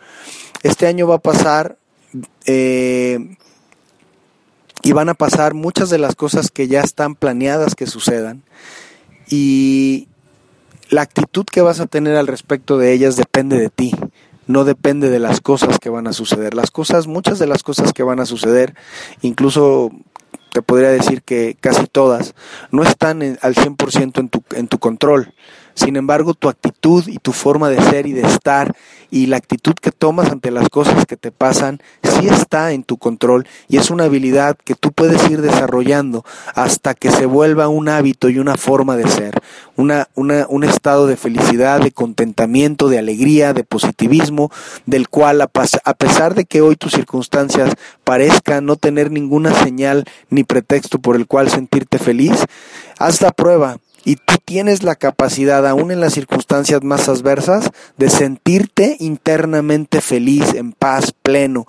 Este 0.64 0.88
año 0.88 1.08
va 1.08 1.16
a 1.16 1.20
pasar 1.20 1.78
eh, 2.46 3.36
y 4.84 4.92
van 4.94 5.10
a 5.10 5.14
pasar 5.14 5.54
muchas 5.54 5.90
de 5.90 5.98
las 5.98 6.16
cosas 6.16 6.52
que 6.52 6.68
ya 6.68 6.82
están 6.82 7.16
planeadas 7.16 7.76
que 7.76 7.88
sucedan 7.88 8.44
y 9.30 10.08
la 10.90 11.02
actitud 11.02 11.46
que 11.46 11.62
vas 11.62 11.80
a 11.80 11.86
tener 11.86 12.18
al 12.18 12.28
respecto 12.28 12.78
de 12.78 12.92
ellas 12.92 13.16
depende 13.16 13.58
de 13.58 13.70
ti, 13.70 13.96
no 14.46 14.66
depende 14.66 15.10
de 15.10 15.20
las 15.20 15.40
cosas 15.40 15.80
que 15.80 15.90
van 15.90 16.06
a 16.06 16.14
suceder. 16.14 16.54
Las 16.54 16.70
cosas, 16.70 17.08
muchas 17.08 17.40
de 17.40 17.48
las 17.48 17.64
cosas 17.64 17.94
que 17.94 18.04
van 18.04 18.20
a 18.20 18.26
suceder, 18.26 18.76
incluso 19.22 19.92
te 20.52 20.62
podría 20.62 20.90
decir 20.90 21.24
que 21.24 21.56
casi 21.60 21.88
todas, 21.88 22.36
no 22.72 22.84
están 22.84 23.22
al 23.42 23.56
100% 23.56 24.20
en 24.20 24.30
tu, 24.30 24.44
en 24.52 24.68
tu 24.68 24.80
control. 24.80 25.34
Sin 25.74 25.96
embargo, 25.96 26.34
tu 26.34 26.50
actitud 26.50 27.08
y 27.08 27.18
tu 27.18 27.32
forma 27.32 27.70
de 27.70 27.82
ser 27.82 28.08
y 28.08 28.14
de 28.14 28.22
estar 28.22 28.76
y 29.12 29.26
la 29.26 29.38
actitud 29.38 29.74
que 29.74 29.92
tomas 29.92 30.32
ante 30.32 30.52
las 30.52 30.70
cosas 30.70 31.06
que 31.06 31.18
te 31.18 31.32
pasan 31.32 31.82
sí 32.02 32.28
está 32.28 32.72
en 32.72 32.84
tu 32.84 32.98
control 32.98 33.46
y 33.68 33.78
es 33.78 33.92
una 33.92 34.06
habilidad 34.06 34.58
que 34.64 34.74
tú 34.74 34.94
puedes 34.94 35.30
ir 35.30 35.42
desarrollando 35.42 36.24
hasta 36.56 36.94
que 36.94 37.12
se 37.12 37.26
vuelva 37.26 37.68
un 37.68 37.90
hábito 37.90 38.30
y 38.30 38.40
una 38.40 38.56
forma 38.56 38.96
de 38.96 39.08
ser, 39.10 39.36
una, 39.76 40.08
una, 40.16 40.46
un 40.48 40.64
estado 40.64 41.08
de 41.08 41.18
felicidad, 41.18 41.82
de 41.82 41.92
contentamiento, 41.92 42.88
de 42.88 43.00
alegría, 43.00 43.54
de 43.54 43.66
positivismo, 43.66 44.50
del 44.86 45.10
cual 45.10 45.42
a, 45.42 45.50
a 45.84 45.94
pesar 45.94 46.34
de 46.34 46.46
que 46.46 46.62
hoy 46.62 46.78
tus 46.78 46.94
circunstancias 46.94 47.74
parezcan 48.06 48.66
no 48.66 48.78
tener 48.78 49.12
ninguna 49.12 49.54
señal 49.54 50.06
ni 50.30 50.46
pretexto 50.46 51.00
por 51.00 51.18
el 51.18 51.28
cual 51.28 51.50
sentirte 51.50 52.00
feliz, 52.00 52.46
haz 52.98 53.22
la 53.22 53.32
prueba 53.32 53.78
y 54.04 54.16
tú 54.16 54.36
tienes 54.44 54.84
la 54.84 54.96
capacidad, 54.96 55.68
aún 55.68 55.92
en 55.92 56.00
las 56.00 56.14
circunstancias 56.14 56.84
más 56.84 57.08
adversas, 57.08 57.70
de 57.98 58.10
sentirte 58.10 58.98
internamente 59.00 60.02
feliz, 60.02 60.54
en 60.54 60.72
paz, 60.72 61.14
pleno. 61.22 61.66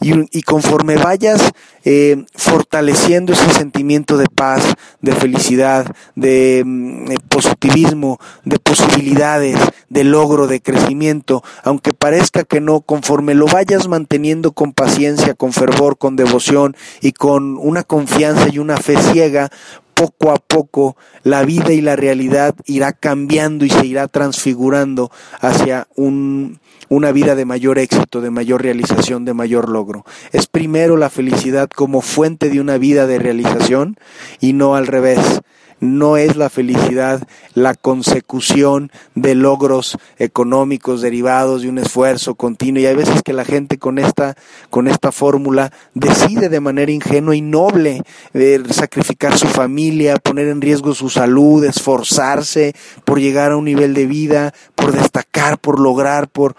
Y, 0.00 0.42
conforme 0.42 0.96
vayas 0.96 1.52
eh, 1.84 2.24
fortaleciendo 2.34 3.32
ese 3.32 3.50
sentimiento 3.50 4.16
de 4.16 4.26
paz, 4.26 4.74
de 5.00 5.12
felicidad, 5.12 5.94
de 6.14 6.62
mm, 6.64 7.14
positivismo, 7.28 8.18
de 8.44 8.58
posibilidades, 8.58 9.58
de 9.88 10.04
logro, 10.04 10.46
de 10.46 10.60
crecimiento, 10.60 11.42
aunque 11.62 11.94
parezca 11.94 12.44
que 12.44 12.60
no, 12.60 12.80
conforme 12.80 13.34
lo 13.34 13.46
vayas 13.46 13.88
manteniendo 13.88 14.52
con 14.52 14.72
paciencia, 14.72 15.34
con 15.34 15.52
fervor, 15.52 15.98
con 15.98 16.16
devoción 16.16 16.76
y 17.00 17.12
con 17.12 17.56
una 17.58 17.82
confianza 17.82 18.48
y 18.50 18.58
una 18.58 18.76
fe 18.76 18.96
ciega, 18.96 19.50
poco 19.96 20.30
a 20.30 20.36
poco 20.36 20.94
la 21.22 21.42
vida 21.42 21.72
y 21.72 21.80
la 21.80 21.96
realidad 21.96 22.54
irá 22.66 22.92
cambiando 22.92 23.64
y 23.64 23.70
se 23.70 23.86
irá 23.86 24.08
transfigurando 24.08 25.10
hacia 25.40 25.88
un, 25.96 26.60
una 26.90 27.12
vida 27.12 27.34
de 27.34 27.46
mayor 27.46 27.78
éxito, 27.78 28.20
de 28.20 28.30
mayor 28.30 28.62
realización, 28.62 29.24
de 29.24 29.32
mayor 29.32 29.70
logro. 29.70 30.04
Es 30.32 30.46
primero 30.46 30.98
la 30.98 31.08
felicidad 31.08 31.70
como 31.70 32.02
fuente 32.02 32.50
de 32.50 32.60
una 32.60 32.76
vida 32.76 33.06
de 33.06 33.18
realización 33.18 33.96
y 34.38 34.52
no 34.52 34.76
al 34.76 34.86
revés 34.86 35.40
no 35.80 36.16
es 36.16 36.36
la 36.36 36.48
felicidad 36.48 37.26
la 37.54 37.74
consecución 37.74 38.90
de 39.14 39.34
logros 39.34 39.98
económicos 40.18 41.02
derivados 41.02 41.62
de 41.62 41.68
un 41.68 41.78
esfuerzo 41.78 42.34
continuo. 42.34 42.82
Y 42.82 42.86
hay 42.86 42.94
veces 42.94 43.22
que 43.22 43.32
la 43.32 43.44
gente 43.44 43.78
con 43.78 43.98
esta 43.98 44.36
con 44.70 44.88
esta 44.88 45.12
fórmula 45.12 45.72
decide 45.94 46.48
de 46.48 46.60
manera 46.60 46.92
ingenua 46.92 47.36
y 47.36 47.40
noble 47.40 48.02
eh, 48.34 48.62
sacrificar 48.70 49.38
su 49.38 49.46
familia, 49.46 50.16
poner 50.16 50.48
en 50.48 50.60
riesgo 50.60 50.94
su 50.94 51.10
salud, 51.10 51.64
esforzarse 51.64 52.74
por 53.04 53.20
llegar 53.20 53.52
a 53.52 53.56
un 53.56 53.64
nivel 53.64 53.94
de 53.94 54.06
vida, 54.06 54.54
por 54.74 54.92
destacar, 54.92 55.58
por 55.58 55.80
lograr, 55.80 56.28
por 56.28 56.56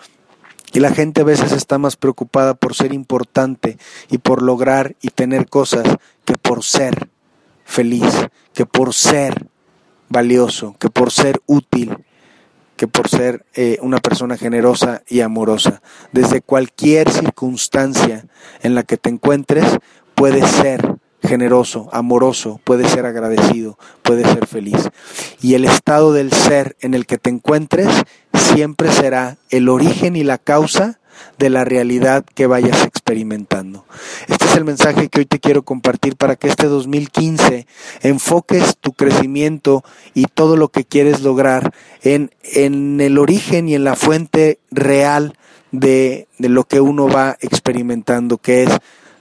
y 0.73 0.79
la 0.79 0.93
gente 0.93 1.21
a 1.21 1.23
veces 1.23 1.53
está 1.53 1.77
más 1.77 1.95
preocupada 1.95 2.53
por 2.53 2.75
ser 2.75 2.93
importante 2.93 3.77
y 4.09 4.17
por 4.17 4.41
lograr 4.41 4.95
y 5.01 5.09
tener 5.09 5.47
cosas 5.47 5.83
que 6.25 6.35
por 6.37 6.63
ser 6.63 7.09
feliz, 7.67 8.27
que 8.53 8.65
por 8.65 8.93
ser 8.93 9.47
valioso, 10.09 10.75
que 10.79 10.89
por 10.89 11.11
ser 11.11 11.41
útil, 11.45 11.95
que 12.77 12.87
por 12.87 13.09
ser 13.09 13.45
eh, 13.53 13.77
una 13.81 13.99
persona 13.99 14.37
generosa 14.37 15.03
y 15.07 15.19
amorosa. 15.19 15.81
Desde 16.11 16.41
cualquier 16.41 17.11
circunstancia 17.11 18.25
en 18.63 18.73
la 18.73 18.83
que 18.83 18.97
te 18.97 19.09
encuentres, 19.09 19.65
puedes 20.15 20.49
ser 20.49 20.95
generoso, 21.21 21.89
amoroso, 21.91 22.61
puedes 22.63 22.89
ser 22.91 23.05
agradecido, 23.05 23.77
puedes 24.01 24.27
ser 24.27 24.47
feliz. 24.47 24.89
Y 25.41 25.55
el 25.55 25.65
estado 25.65 26.13
del 26.13 26.31
ser 26.31 26.77
en 26.79 26.93
el 26.93 27.05
que 27.05 27.17
te 27.17 27.29
encuentres 27.29 27.89
siempre 28.33 28.91
será 28.91 29.37
el 29.49 29.67
origen 29.67 30.15
y 30.15 30.23
la 30.23 30.37
causa 30.37 30.99
de 31.37 31.49
la 31.49 31.65
realidad 31.65 32.25
que 32.35 32.47
vayas 32.47 32.85
experimentando. 32.85 33.85
Este 34.27 34.45
es 34.45 34.55
el 34.55 34.65
mensaje 34.65 35.09
que 35.09 35.19
hoy 35.19 35.25
te 35.25 35.39
quiero 35.39 35.63
compartir 35.63 36.15
para 36.15 36.35
que 36.35 36.47
este 36.47 36.67
2015 36.67 37.67
enfoques 38.01 38.77
tu 38.77 38.93
crecimiento 38.93 39.83
y 40.13 40.25
todo 40.25 40.57
lo 40.57 40.69
que 40.69 40.85
quieres 40.85 41.21
lograr 41.21 41.73
en, 42.01 42.31
en 42.43 43.01
el 43.01 43.17
origen 43.17 43.69
y 43.69 43.75
en 43.75 43.83
la 43.83 43.95
fuente 43.95 44.59
real 44.71 45.35
de, 45.71 46.27
de 46.37 46.49
lo 46.49 46.63
que 46.63 46.81
uno 46.81 47.07
va 47.07 47.37
experimentando, 47.41 48.37
que 48.37 48.63
es 48.63 48.69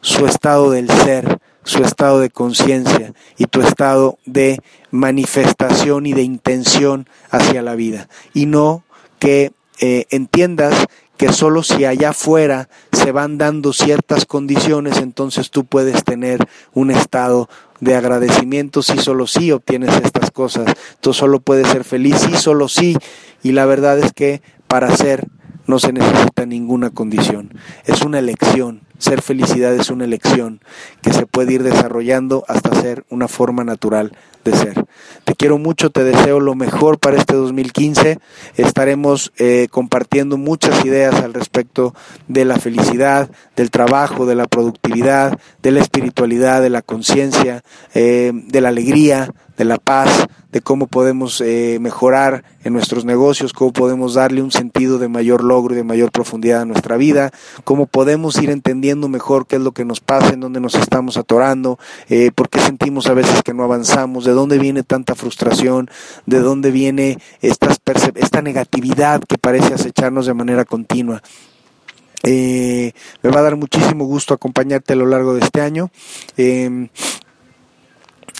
su 0.01 0.27
estado 0.27 0.71
del 0.71 0.89
ser, 0.89 1.39
su 1.65 1.83
estado 1.83 2.21
de 2.21 2.31
conciencia 2.31 3.13
y 3.37 3.47
tu 3.47 3.61
estado 3.61 4.19
de 4.25 4.61
manifestación 4.91 6.07
y 6.07 6.13
de 6.13 6.23
intención 6.23 7.09
hacia 7.31 7.61
la 7.61 7.75
vida. 7.75 8.09
Y 8.33 8.47
no 8.47 8.85
que 9.19 9.53
eh, 9.81 10.07
entiendas 10.11 10.87
que 11.17 11.33
solo 11.33 11.63
si 11.63 11.85
allá 11.85 12.11
afuera 12.11 12.69
se 12.93 13.13
van 13.13 13.39
dando 13.39 13.73
ciertas 13.73 14.27
condiciones, 14.27 14.99
entonces 14.99 15.51
tú 15.51 15.65
puedes 15.65 16.05
tener 16.05 16.47
un 16.75 16.91
estado 16.91 17.49
de 17.81 17.95
agradecimiento 17.95 18.83
si 18.83 18.99
solo 18.99 19.27
si 19.27 19.53
obtienes 19.53 19.95
estas 20.03 20.31
cosas. 20.31 20.75
Tú 21.01 21.13
solo 21.13 21.41
puedes 21.41 21.69
ser 21.69 21.85
feliz 21.85 22.17
si 22.19 22.37
solo 22.37 22.69
si. 22.69 22.97
Y 23.43 23.53
la 23.53 23.67
verdad 23.67 23.99
es 23.99 24.13
que 24.13 24.43
para 24.67 24.95
ser 24.97 25.27
no 25.67 25.79
se 25.79 25.93
necesita 25.93 26.47
ninguna 26.47 26.91
condición. 26.91 27.53
Es 27.85 28.03
una 28.03 28.19
elección. 28.19 28.83
Ser 28.99 29.23
felicidad 29.23 29.75
es 29.75 29.91
una 29.91 30.05
elección 30.05 30.61
que 31.03 31.13
se 31.13 31.27
puede 31.27 31.55
ir 31.55 31.63
desarrollando 31.63 32.45
hasta 32.49 32.81
ser 32.81 33.05
una 33.11 33.29
forma 33.29 33.65
natural 33.65 34.13
de 34.45 34.57
ser. 34.57 34.87
Te 35.25 35.35
quiero 35.35 35.59
mucho, 35.59 35.91
te 35.91 36.05
deseo 36.05 36.41
lo 36.41 36.55
mejor 36.55 36.99
para 36.99 37.19
este 37.19 37.35
2015. 37.35 38.19
Estaremos 38.57 39.33
eh, 39.39 39.67
compartiendo 39.71 40.37
muchas 40.39 40.85
ideas 40.85 41.17
al 41.17 41.35
respecto 41.35 41.95
de 42.29 42.45
la 42.45 42.59
felicidad, 42.59 43.31
del 43.57 43.71
trabajo, 43.71 44.25
de 44.25 44.37
la 44.37 44.47
productividad, 44.47 45.39
de 45.63 45.71
la 45.73 45.81
espiritualidad, 45.81 46.63
de 46.63 46.71
la 46.71 46.83
conciencia, 46.83 47.63
eh, 47.95 48.33
de 48.33 48.61
la 48.61 48.69
alegría, 48.69 49.33
de 49.57 49.65
la 49.65 49.79
paz, 49.79 50.27
de 50.53 50.61
cómo 50.61 50.87
podemos 50.87 51.41
eh, 51.41 51.79
mejorar 51.81 52.45
en 52.63 52.73
nuestros 52.73 53.05
negocios, 53.05 53.53
cómo 53.53 53.73
podemos 53.73 54.15
darle 54.15 54.43
un 54.43 54.53
sentido 54.53 54.99
de 54.99 55.09
mayor 55.09 55.43
logro 55.43 55.75
y 55.75 55.77
de 55.77 55.85
mayor 55.85 56.13
profundidad 56.13 56.63
a 56.63 56.65
nuestra 56.65 56.97
vida, 56.97 57.31
cómo 57.65 57.87
podemos 57.87 58.41
ir 58.41 58.51
entendiendo 58.51 58.86
mejor 58.95 59.47
qué 59.47 59.57
es 59.57 59.63
lo 59.63 59.73
que 59.73 59.85
nos 59.85 60.01
pasa, 60.01 60.35
en 60.35 60.41
dónde 60.41 60.61
nos 60.61 60.75
estamos 60.75 61.17
atorando, 61.17 61.79
eh, 62.09 62.31
por 62.35 62.49
qué 62.49 62.61
sentimos 62.61 63.07
a 63.09 63.15
veces 63.15 63.43
que 63.43 63.55
no 63.55 63.65
avanzamos, 63.65 64.25
de 64.25 64.33
dónde 64.33 64.59
viene 64.59 64.83
tanta 64.83 65.15
frustración, 65.15 65.91
de 66.27 66.41
dónde 66.41 66.71
viene 66.71 67.19
esta 67.41 68.43
negatividad 68.43 69.23
que 69.23 69.39
parece 69.39 69.75
acecharnos 69.75 70.27
de 70.27 70.35
manera 70.35 70.65
continua. 70.65 71.23
Eh, 72.23 72.93
me 73.23 73.31
va 73.31 73.41
a 73.41 73.43
dar 73.43 73.57
muchísimo 73.57 74.05
gusto 74.05 74.35
acompañarte 74.35 74.93
a 74.93 74.97
lo 74.97 75.07
largo 75.07 75.35
de 75.35 75.41
este 75.41 75.61
año. 75.61 75.91
Eh, 76.37 76.89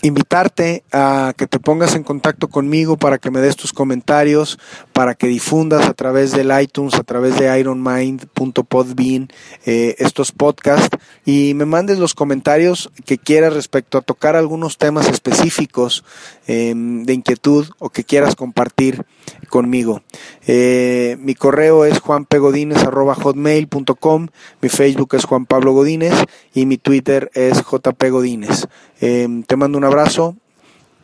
invitarte 0.03 0.83
a 0.91 1.33
que 1.35 1.47
te 1.47 1.59
pongas 1.59 1.95
en 1.95 2.03
contacto 2.03 2.47
conmigo 2.49 2.97
para 2.97 3.17
que 3.17 3.31
me 3.31 3.39
des 3.39 3.55
tus 3.55 3.73
comentarios, 3.73 4.59
para 4.93 5.15
que 5.15 5.27
difundas 5.27 5.87
a 5.87 5.93
través 5.93 6.31
del 6.31 6.51
iTunes, 6.61 6.93
a 6.95 7.03
través 7.03 7.37
de 7.37 7.59
ironmind.podbean 7.59 9.29
eh, 9.65 9.95
estos 9.97 10.31
podcasts 10.31 10.97
y 11.25 11.53
me 11.55 11.65
mandes 11.65 11.97
los 11.97 12.13
comentarios 12.13 12.91
que 13.05 13.17
quieras 13.17 13.53
respecto 13.53 13.97
a 13.97 14.01
tocar 14.01 14.35
algunos 14.35 14.77
temas 14.77 15.07
específicos 15.07 16.03
em, 16.45 17.03
de 17.03 17.13
inquietud 17.13 17.67
o 17.79 17.89
que 17.89 18.03
quieras 18.03 18.35
compartir 18.35 19.05
conmigo. 19.47 20.01
Eh, 20.45 21.17
mi 21.19 21.35
correo 21.35 21.85
es 21.85 21.99
juanpegodines.com, 21.99 24.27
mi 24.61 24.69
Facebook 24.69 25.15
es 25.15 25.25
Juan 25.25 25.45
Pablo 25.45 25.73
Godínez 25.73 26.13
y 26.53 26.65
mi 26.65 26.77
Twitter 26.77 27.31
es 27.33 27.63
jpgodínez. 27.63 28.67
Eh, 29.01 29.27
te 29.45 29.55
mando 29.55 29.77
un 29.77 29.83
abrazo, 29.83 30.35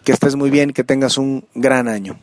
que 0.03 0.11
estés 0.11 0.35
muy 0.35 0.49
bien, 0.49 0.71
que 0.71 0.83
tengas 0.83 1.17
un 1.17 1.45
gran 1.55 1.87
año. 1.87 2.17